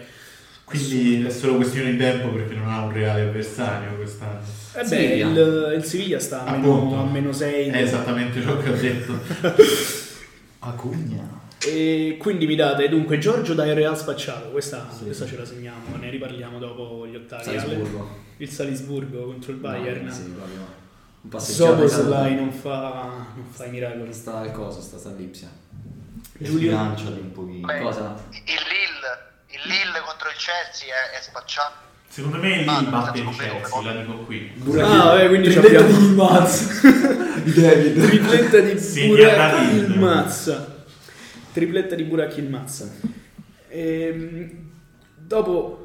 Quindi 0.64 1.24
è 1.26 1.30
solo 1.30 1.58
questione 1.58 1.92
di 1.92 1.98
tempo 1.98 2.30
perché 2.30 2.56
non 2.56 2.70
ha 2.70 2.84
un 2.86 2.94
reale 2.94 3.22
avversario 3.24 3.96
quest'anno. 3.98 4.40
Eh 4.74 4.80
beh, 4.82 4.86
Siviglia. 4.88 5.28
il, 5.28 5.74
il 5.78 5.84
Siviglia 5.84 6.20
sta 6.20 6.46
a 6.46 6.52
Appunto. 6.52 6.86
meno, 6.86 7.02
a 7.02 7.06
meno 7.12 7.32
6. 7.34 7.68
È 7.70 7.82
esattamente 7.82 8.42
ciò 8.42 8.58
che 8.58 8.70
ho 8.70 8.76
detto. 8.76 9.20
Acugna. 10.60 11.40
E 11.64 12.18
quindi 12.20 12.48
mi 12.48 12.56
date 12.56 12.90
dunque 12.90 13.20
Giorgio 13.20 13.54
dai 13.54 13.74
Real 13.74 13.96
spacciato. 13.98 14.50
Questa, 14.50 14.88
questa 15.04 15.26
ce 15.28 15.38
la 15.38 15.46
segniamo, 15.46 15.96
ne 16.00 16.10
riparliamo 16.10 16.58
dopo 16.58 17.06
gli 17.06 17.16
ottavi. 17.16 17.44
Salisburgo. 17.44 18.18
Il 18.38 18.50
Salisburgo 18.50 19.26
contro 19.26 19.52
il 19.52 19.58
Bayern. 19.58 20.06
No, 20.06 20.12
sì, 20.12 20.22
proprio. 20.24 20.80
Un 21.22 21.30
passeggio 21.30 21.66
Soboslai 21.68 22.34
non 22.36 22.52
fa, 22.52 23.28
non 23.36 23.46
fa 23.52 23.66
i 23.66 23.70
miracoli. 23.70 24.12
Sta 24.12 24.38
al 24.40 24.52
coso, 24.52 24.82
sta, 24.82 24.98
sta 24.98 25.10
a 25.10 25.14
Lipsia. 25.14 25.50
Giulio? 26.40 26.58
Sbilanciati 26.72 27.20
un 27.20 27.32
pochino. 27.32 27.68
Beh, 27.68 27.80
Cosa? 27.82 28.16
Il 28.32 28.42
Lille, 28.42 29.12
il 29.50 29.62
Lille 29.66 30.02
contro 30.04 30.30
il 30.30 30.36
Chelsea 30.38 30.88
è, 30.90 31.20
è 31.20 31.22
spacciato. 31.22 31.90
Secondo 32.08 32.38
me 32.38 32.58
lì 32.58 32.68
Ah, 32.68 32.82
batte 32.82 33.20
il 33.20 33.26
senza 33.26 33.44
Chelsea, 33.60 33.82
la 33.84 34.02
dico 34.02 34.14
qui. 34.26 34.52
Ah, 34.82 35.14
beh, 35.16 35.28
quindi 35.28 35.52
ci 35.52 35.60
Tripletta 35.60 35.86
abbiamo 35.86 36.08
di 36.08 36.16
Maz. 36.16 36.82
di 37.44 37.54
David. 37.54 38.08
tripletta 38.08 38.60
di 38.60 38.74
David. 38.74 39.90
il 39.90 40.00
Mazza. 40.00 40.71
Tripletta 41.52 41.96
di 41.96 42.04
Burak 42.04 42.38
il 42.38 42.50
Mazza. 42.50 42.90
Ehm, 43.70 44.70
dopo 45.16 45.78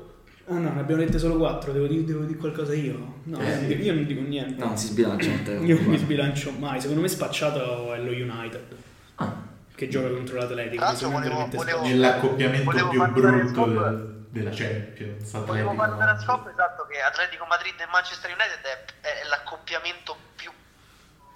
Ah 0.49 0.59
no, 0.59 0.73
ne 0.73 0.79
abbiamo 0.81 1.03
dette 1.03 1.19
solo 1.19 1.37
quattro, 1.39 1.73
devo 1.73 1.89
dire, 1.89 2.05
devo 2.05 2.23
dire 2.23 2.39
qualcosa 2.39 2.73
io? 2.73 3.19
No, 3.25 3.41
Eh, 3.41 3.67
io 3.67 3.93
non 3.93 4.07
dico 4.07 4.21
niente. 4.21 4.63
No, 4.65 4.77
si 4.77 4.87
sbilancia. 4.87 5.29
Io 5.67 5.75
non 5.75 5.87
mi 5.87 5.97
sbilancio 5.99 6.53
mai, 6.53 6.81
secondo 6.81 7.03
me 7.03 7.09
spacciato 7.09 7.93
è 7.93 7.99
lo 7.99 8.13
United. 8.13 8.77
Ah. 9.17 9.35
Che 9.75 9.89
gioca 9.89 10.09
contro 10.09 10.37
l'Atletico. 10.39 10.87
Sembra 10.95 11.19
volevo-. 11.19 11.83
Nell'accoppiamento 11.83 12.71
Volevo 12.71 12.89
più 12.91 13.05
brutto 13.11 13.67
del- 13.67 14.25
della 14.31 14.51
Champions. 14.53 15.33
Volevo 15.45 15.75
fare 15.75 15.93
una 15.93 16.19
scoop 16.21 16.47
esatto 16.47 16.87
che 16.89 17.01
Atletico 17.01 17.45
Madrid 17.47 17.75
e 17.81 17.87
Manchester 17.91 18.31
United 18.31 18.63
è, 18.63 18.85
è 19.03 19.29
l'accoppiamento 19.29 20.17
più 20.37 20.51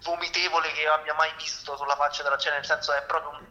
vomitevole 0.04 0.68
che 0.70 0.82
io 0.82 0.92
abbia 0.92 1.14
mai 1.14 1.30
visto 1.36 1.76
sulla 1.76 1.96
faccia 1.96 2.22
della 2.22 2.38
scena, 2.38 2.56
nel 2.56 2.64
senso 2.64 2.92
è 2.92 3.02
proprio 3.08 3.30
un... 3.40 3.44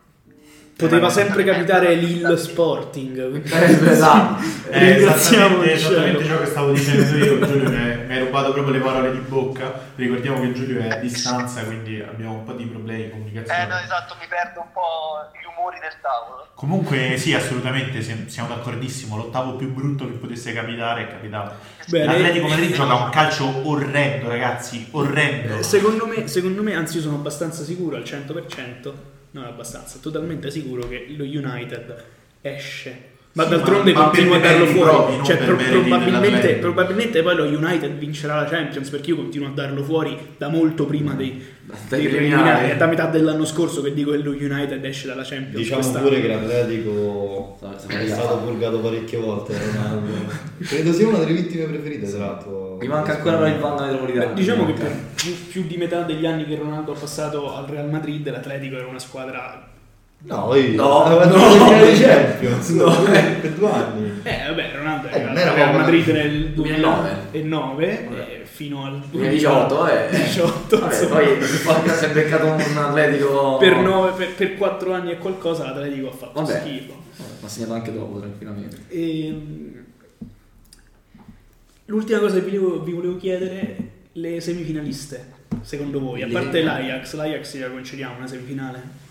Poteva 0.80 1.10
sempre 1.10 1.44
capitare 1.44 1.94
Lille 1.94 2.38
Sporting. 2.38 3.42
Eh, 3.46 3.90
esatto. 3.92 4.42
È 4.72 4.94
Ringraziamo 4.94 5.62
esattamente, 5.62 5.74
esattamente 5.74 6.24
ciò 6.24 6.40
che 6.40 6.46
stavo 6.46 6.72
dicendo 6.72 7.18
io. 7.18 7.46
Giulio 7.46 7.70
mi 7.70 7.76
hai, 7.76 8.06
mi 8.06 8.14
hai 8.14 8.20
rubato 8.20 8.54
proprio 8.54 8.74
le 8.76 8.80
parole 8.80 9.12
di 9.12 9.18
bocca. 9.18 9.74
Ricordiamo 9.96 10.40
che 10.40 10.54
Giulio 10.54 10.80
è 10.80 10.88
a 10.88 10.96
distanza, 10.96 11.66
quindi 11.66 12.00
abbiamo 12.00 12.36
un 12.36 12.44
po' 12.46 12.54
di 12.54 12.64
problemi 12.64 13.04
di 13.04 13.10
comunicazione. 13.10 13.62
Eh 13.62 13.68
no, 13.68 13.78
esatto, 13.78 14.16
mi 14.22 14.28
perdo 14.30 14.62
un 14.62 14.72
po' 14.72 15.30
gli 15.34 15.46
umori 15.54 15.80
del 15.82 15.96
tavolo. 16.02 16.48
Comunque, 16.54 17.18
sì, 17.18 17.34
assolutamente 17.34 18.02
siamo 18.02 18.48
d'accordissimo. 18.48 19.18
L'ottavo 19.18 19.58
più 19.58 19.74
brutto 19.74 20.06
che 20.06 20.14
potesse 20.14 20.54
capitare 20.54 21.02
è 21.02 21.08
capitato. 21.10 21.56
Bene. 21.90 22.06
L'Atletico 22.06 22.48
Madrid 22.48 22.72
gioca 22.72 22.94
un 22.94 23.10
calcio 23.10 23.68
orrendo, 23.68 24.30
ragazzi. 24.30 24.88
Orrendo. 24.92 25.58
Eh, 25.58 25.64
Secondo 25.64 26.06
me, 26.08 26.28
secondo 26.30 26.64
me, 26.64 26.74
anzi 26.74 26.96
io 26.96 27.02
sono 27.02 27.16
abbastanza 27.16 27.66
sicuro 27.66 27.98
al 27.98 28.04
100%, 28.04 28.94
non 29.32 29.44
abbastanza, 29.44 30.00
totalmente 30.00 30.50
sicuro 30.52 30.88
che 30.88 31.08
lo 31.10 31.24
United 31.24 32.04
esce. 32.42 33.09
Ma 33.32 33.44
Sì, 33.44 33.50
d'altronde 33.50 33.94
ma- 33.94 34.00
ma 34.00 34.06
continua 34.06 34.40
per 34.40 34.46
a 34.48 34.52
darlo 34.52 34.66
fuori. 34.66 34.90
propri, 34.90 35.24
cioè, 35.26 35.38
pro- 35.38 35.56
probabilmente, 35.56 36.54
probabilmente 36.56 37.22
poi 37.22 37.36
lo 37.36 37.44
United 37.46 37.92
vincerà 37.98 38.36
la 38.42 38.46
Champions 38.46 38.90
perché 38.90 39.12
io 39.12 39.18
continuo 39.18 39.48
a 39.50 39.52
darlo 39.52 39.84
fuori 39.84 40.18
da 40.38 40.50
molto 40.50 40.86
prima 40.86 41.14
dei, 41.14 41.40
Dai 41.88 42.02
dei 42.02 42.10
preliminari. 42.10 42.70
È 42.72 42.76
da 42.76 42.88
metà 42.88 43.06
dell'anno 43.06 43.46
scorso 43.46 43.84
che 43.84 43.94
dico 43.94 44.12
che 44.12 44.18
lo 44.18 44.32
United 44.32 44.84
esce 44.84 45.06
dalla 45.08 45.22
Champions. 45.24 45.56
Diciamo 45.56 45.80
quest'anno. 45.82 46.08
pure 46.08 46.22
che 46.22 46.28
l'Atletico 46.28 47.58
è 47.88 48.08
stato 48.08 48.38
purgato 48.40 48.80
parecchie 48.80 49.20
volte 49.20 49.54
Ronaldo. 49.74 50.12
Credo 50.66 50.92
sia 50.92 51.08
una 51.08 51.20
delle 51.20 51.34
vittime 51.34 51.66
preferite, 51.66 52.18
l'altro. 52.18 52.78
Mi 52.82 52.88
manca 52.88 53.14
ancora 53.18 53.48
il 53.48 53.60
Vanno 53.60 53.76
Beh, 53.76 53.84
metropolitano. 53.92 54.34
diciamo 54.34 54.66
che 54.66 54.74
per 54.74 54.92
più, 55.16 55.48
più 55.50 55.68
di 55.68 55.78
metà 55.78 56.02
degli 56.02 56.26
anni 56.26 56.46
che 56.46 56.56
Ronaldo 56.56 56.94
ha 56.94 56.98
passato 57.00 57.56
al 57.56 57.66
Real 57.68 57.90
Madrid, 57.90 58.28
l'Atletico 58.30 58.76
era 58.76 58.88
una 58.88 59.00
squadra 59.00 59.68
No, 60.22 60.54
io 60.54 60.76
No, 60.76 61.08
no, 61.08 61.24
no, 61.24 61.72
le 61.80 61.94
Champions 61.98 62.70
no. 62.72 62.92
per 63.04 63.52
due 63.54 63.72
anni. 63.72 64.20
Eh, 64.24 64.48
vabbè, 64.50 64.72
Ronaldo 64.76 65.08
Eh, 65.08 65.18
era 65.20 65.34
era 65.34 65.52
proprio- 65.54 65.78
Madrid 65.80 66.08
nel 66.10 66.50
2009. 66.52 67.10
2009 67.32 68.08
e 68.42 68.46
fino 68.46 68.86
al 68.86 69.00
2018, 69.10 69.88
eh. 69.88 70.08
2018, 70.10 70.80
Vabbè, 70.80 71.08
poi 71.08 71.42
si 71.42 72.06
è 72.06 72.10
beccato 72.12 72.46
un 72.48 72.60
Atletico. 72.78 73.58
per, 73.58 73.78
nove- 73.78 74.12
per, 74.12 74.34
per 74.36 74.58
4 74.58 74.94
anni 74.94 75.12
e 75.12 75.18
qualcosa 75.20 75.64
l'Atletico 75.64 76.10
ha 76.10 76.12
fatto 76.14 76.42
Vabbè. 76.42 76.60
schifo. 76.60 76.94
Ma 77.40 77.48
ha 77.48 77.50
segnato 77.50 77.74
anche 77.74 77.94
dopo, 77.94 78.20
tranquillamente. 78.20 78.78
E, 78.90 79.42
l'ultima 81.86 82.20
cosa 82.20 82.36
che 82.36 82.42
vi 82.42 82.58
volevo, 82.58 82.84
vi 82.84 82.92
volevo 82.92 83.16
chiedere, 83.16 83.78
le 84.12 84.42
semifinaliste, 84.42 85.26
secondo 85.62 86.00
voi, 86.02 86.22
a 86.24 86.28
Le- 86.28 86.34
parte 86.34 86.62
l'Ajax, 86.62 87.14
l'Ajax 87.16 87.58
la 87.58 87.70
concediamo 87.70 88.18
una 88.18 88.28
semifinale? 88.28 89.08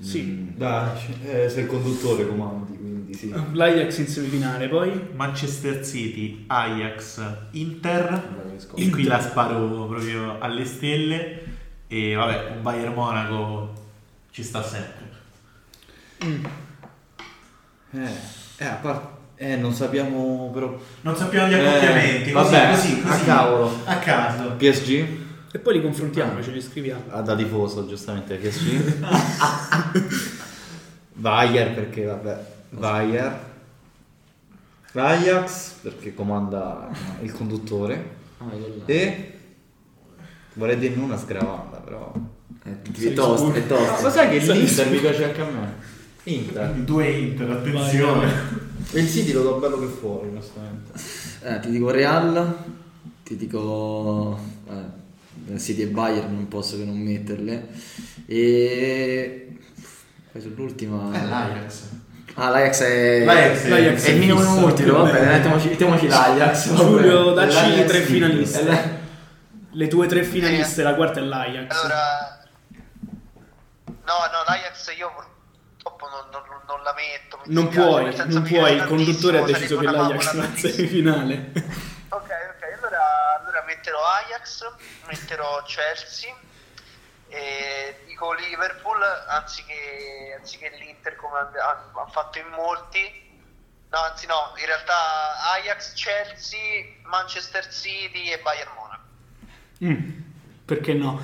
Sì. 0.00 0.22
Mm. 0.22 0.56
Dai, 0.56 0.98
eh, 1.24 1.48
sei 1.48 1.62
il 1.64 1.68
conduttore 1.68 2.26
comandi, 2.26 2.76
quindi 2.76 3.14
sì. 3.14 3.34
L'Ajax 3.52 3.98
in 3.98 4.06
semifinale, 4.06 4.68
poi 4.68 5.08
Manchester 5.14 5.84
City, 5.84 6.44
Ajax, 6.46 7.20
Inter. 7.52 8.36
E 8.74 8.90
qui 8.90 9.04
la 9.04 9.20
sparo 9.20 9.86
proprio 9.86 10.38
alle 10.40 10.64
stelle. 10.64 11.42
E 11.88 12.14
vabbè, 12.14 12.50
un 12.56 12.62
Bayern 12.62 12.92
Monaco 12.92 13.72
ci 14.30 14.42
sta 14.42 14.62
sempre. 14.62 15.06
Eh, 17.90 17.98
eh, 18.58 18.64
a 18.64 18.74
parte... 18.74 19.16
Eh, 19.40 19.56
non 19.56 19.72
sappiamo 19.72 20.50
però... 20.52 20.76
Non 21.02 21.16
sappiamo 21.16 21.48
gli 21.48 21.54
accoppiamenti. 21.54 22.30
Eh, 22.30 22.32
così, 22.32 22.52
vabbè, 22.52 22.70
così, 22.70 23.00
così. 23.00 23.20
a 23.20 23.24
cavolo. 23.24 23.80
A 23.84 23.98
caso. 23.98 24.50
PSG? 24.56 25.26
E 25.58 25.60
poi 25.60 25.74
li 25.74 25.82
confrontiamo, 25.82 26.40
ce 26.42 26.52
li 26.52 26.62
scriviamo. 26.62 27.02
Ah, 27.08 27.20
da 27.20 27.34
tifoso, 27.34 27.86
giustamente, 27.86 28.36
PSG. 28.36 28.94
Bayer 31.14 31.74
perché, 31.74 32.04
vabbè, 32.04 32.44
Bayer. 32.70 33.46
Ajax 34.92 35.74
perché 35.82 36.14
comanda 36.14 36.88
il 37.22 37.32
conduttore. 37.32 38.16
Ah. 38.38 38.46
E... 38.86 39.32
Vorrei 40.54 40.78
dire 40.78 40.94
non 40.94 41.04
una 41.04 41.16
sgravanda, 41.16 41.76
però... 41.78 42.12
Eh, 42.64 43.08
È 43.08 43.12
tosto, 43.12 43.52
è 43.52 43.60
No, 43.60 43.66
tosto. 43.66 44.02
ma 44.02 44.10
sai 44.10 44.28
che 44.28 44.38
l'Inter 44.52 44.90
mi 44.90 44.98
piace 44.98 45.24
anche 45.24 45.40
a 45.40 45.44
me? 45.44 45.74
Inter. 46.24 46.70
Due 46.72 47.10
Inter, 47.10 47.50
attenzione. 47.50 48.32
E 48.90 49.00
il 49.00 49.08
City 49.08 49.32
lo 49.32 49.42
do 49.42 49.54
bello 49.58 49.78
che 49.78 49.86
fuori, 49.86 50.28
onestamente. 50.28 50.92
Eh, 51.42 51.60
ti 51.60 51.70
dico 51.70 51.90
Real, 51.90 52.56
ti 53.22 53.36
dico... 53.36 54.38
Eh, 54.68 55.06
City 55.56 55.82
e 55.82 55.86
Bayern 55.86 56.34
non 56.34 56.48
posso 56.48 56.76
che 56.76 56.84
non 56.84 56.98
metterle. 56.98 57.68
E 58.26 59.56
poi 60.32 60.40
sull'ultima... 60.42 61.10
Eh, 61.14 61.26
l'Ajax. 61.26 61.82
Ah, 62.34 62.50
l'Ajax 62.50 62.82
è, 62.82 63.24
L'Ajax 63.24 63.62
è- 63.64 63.68
l'Ajax 63.68 64.04
è 64.04 64.10
il 64.10 64.18
minimo 64.18 64.40
più 64.74 64.92
vabbè, 64.92 65.10
bello. 65.12 65.54
mettiamoci, 65.62 66.06
l'Ajax. 66.08 66.74
Giulio, 66.74 67.32
dacci 67.32 67.54
l'Ajax 67.54 67.88
tre 67.88 68.00
finaliste. 68.02 68.60
È 68.60 68.64
la- 68.64 68.96
Le 69.72 69.88
tue 69.88 70.06
tre 70.06 70.22
finaliste, 70.24 70.82
la 70.82 70.94
quarta 70.94 71.20
è 71.20 71.22
l'Ajax. 71.22 71.74
Allora, 71.80 72.46
no, 73.86 74.14
no, 74.32 74.44
l'Ajax 74.46 74.96
io 74.98 75.10
purtroppo 75.14 76.06
non, 76.08 76.30
non- 76.30 76.42
non 76.68 76.82
la 76.84 76.94
metto. 76.94 77.38
non 77.46 77.68
puoi, 77.68 78.14
non 78.32 78.42
puoi, 78.42 78.74
il 78.76 78.84
conduttore 78.84 79.38
ha 79.38 79.44
deciso 79.44 79.78
che 79.78 79.86
l'Ajax 79.86 80.34
va 80.36 80.44
in 80.44 80.56
semifinale. 80.56 81.52
Ok, 82.10 82.28
metterò 83.78 84.00
Ajax, 84.24 84.72
metterò 85.06 85.62
Chelsea 85.62 86.34
e 87.28 87.96
dico 88.06 88.32
Liverpool 88.32 89.00
anziché, 89.28 90.36
anziché 90.38 90.70
l'Inter 90.78 91.14
come 91.16 91.38
hanno 91.38 92.00
han 92.00 92.10
fatto 92.10 92.38
in 92.38 92.48
molti. 92.48 93.26
No, 93.90 93.98
anzi 93.98 94.26
no, 94.26 94.52
in 94.58 94.66
realtà 94.66 95.52
Ajax, 95.54 95.94
Chelsea, 95.94 96.84
Manchester 97.04 97.66
City 97.72 98.30
e 98.30 98.40
Bayern 98.40 98.70
Monaco. 98.76 99.02
Mm, 99.84 100.20
perché 100.64 100.92
no? 100.92 101.22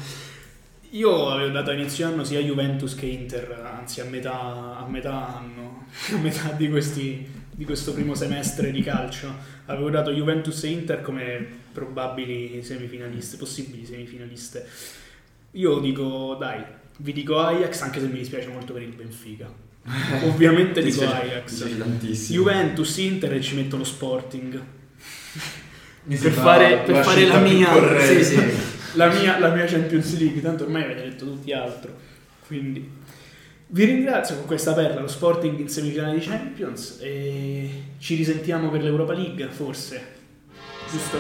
Io 0.91 1.31
avevo 1.31 1.51
dato 1.51 1.71
a 1.71 1.75
inizio 1.75 2.07
anno 2.07 2.23
sia 2.23 2.39
Juventus 2.39 2.95
che 2.95 3.07
Inter, 3.07 3.51
anzi 3.65 4.01
a 4.01 4.05
metà, 4.05 4.33
a 4.79 4.87
metà 4.87 5.37
anno, 5.37 5.87
a 6.15 6.17
metà 6.17 6.51
di, 6.51 6.71
questi, 6.71 7.47
di 7.51 7.65
questo 7.65 7.93
primo 7.93 8.15
semestre 8.15 8.71
di 8.71 8.83
calcio. 8.83 9.35
Avevo 9.67 9.91
dato 9.91 10.11
Juventus 10.13 10.63
e 10.63 10.69
Inter 10.69 11.03
come 11.03 11.64
probabili 11.75 12.63
semifinaliste, 12.63 13.37
possibili 13.37 13.85
semifinaliste. 13.85 14.67
Io 15.51 15.79
dico, 15.81 16.37
dai, 16.39 16.63
vi 16.99 17.13
dico 17.13 17.39
Ajax 17.41 17.81
anche 17.83 18.01
se 18.01 18.07
mi 18.07 18.19
dispiace 18.19 18.49
molto 18.49 18.73
per 18.73 18.83
il 18.83 18.95
Benfica. 18.95 19.53
Ovviamente 20.25 20.81
dico 20.81 21.01
dispiace- 21.01 21.31
Ajax. 21.31 21.65
dispiace. 21.99 22.33
Juventus, 22.33 22.97
Inter 22.99 23.35
e 23.35 23.41
ci 23.43 23.57
metto 23.57 23.77
lo 23.77 23.85
Sporting. 23.85 24.63
Mi 26.05 26.17
Per 26.17 26.33
fare, 26.33 26.79
per 26.79 26.95
la 26.95 27.03
fare 27.03 27.27
la 27.27 27.39
mia. 27.41 28.01
Sì, 28.01 28.25
sì. 28.25 28.41
la 28.95 29.09
mia, 29.09 29.39
la 29.39 29.53
mia 29.53 29.65
Champions 29.65 30.19
League, 30.19 30.41
tanto 30.41 30.65
ormai 30.65 30.85
avete 30.85 31.03
detto 31.03 31.25
tutti 31.25 31.53
altro. 31.53 31.93
Quindi 32.47 32.89
vi 33.69 33.85
ringrazio 33.85 34.37
con 34.37 34.47
questa 34.47 34.73
perla, 34.73 35.01
lo 35.01 35.09
Sporting 35.09 35.59
in 35.59 35.69
semifinale 35.69 36.19
di 36.19 36.25
Champions 36.25 36.99
e 37.01 37.83
ci 37.99 38.15
risentiamo 38.15 38.71
per 38.71 38.83
l'Europa 38.83 39.15
League, 39.15 39.49
forse. 39.49 40.13
Giusto? 40.95 41.19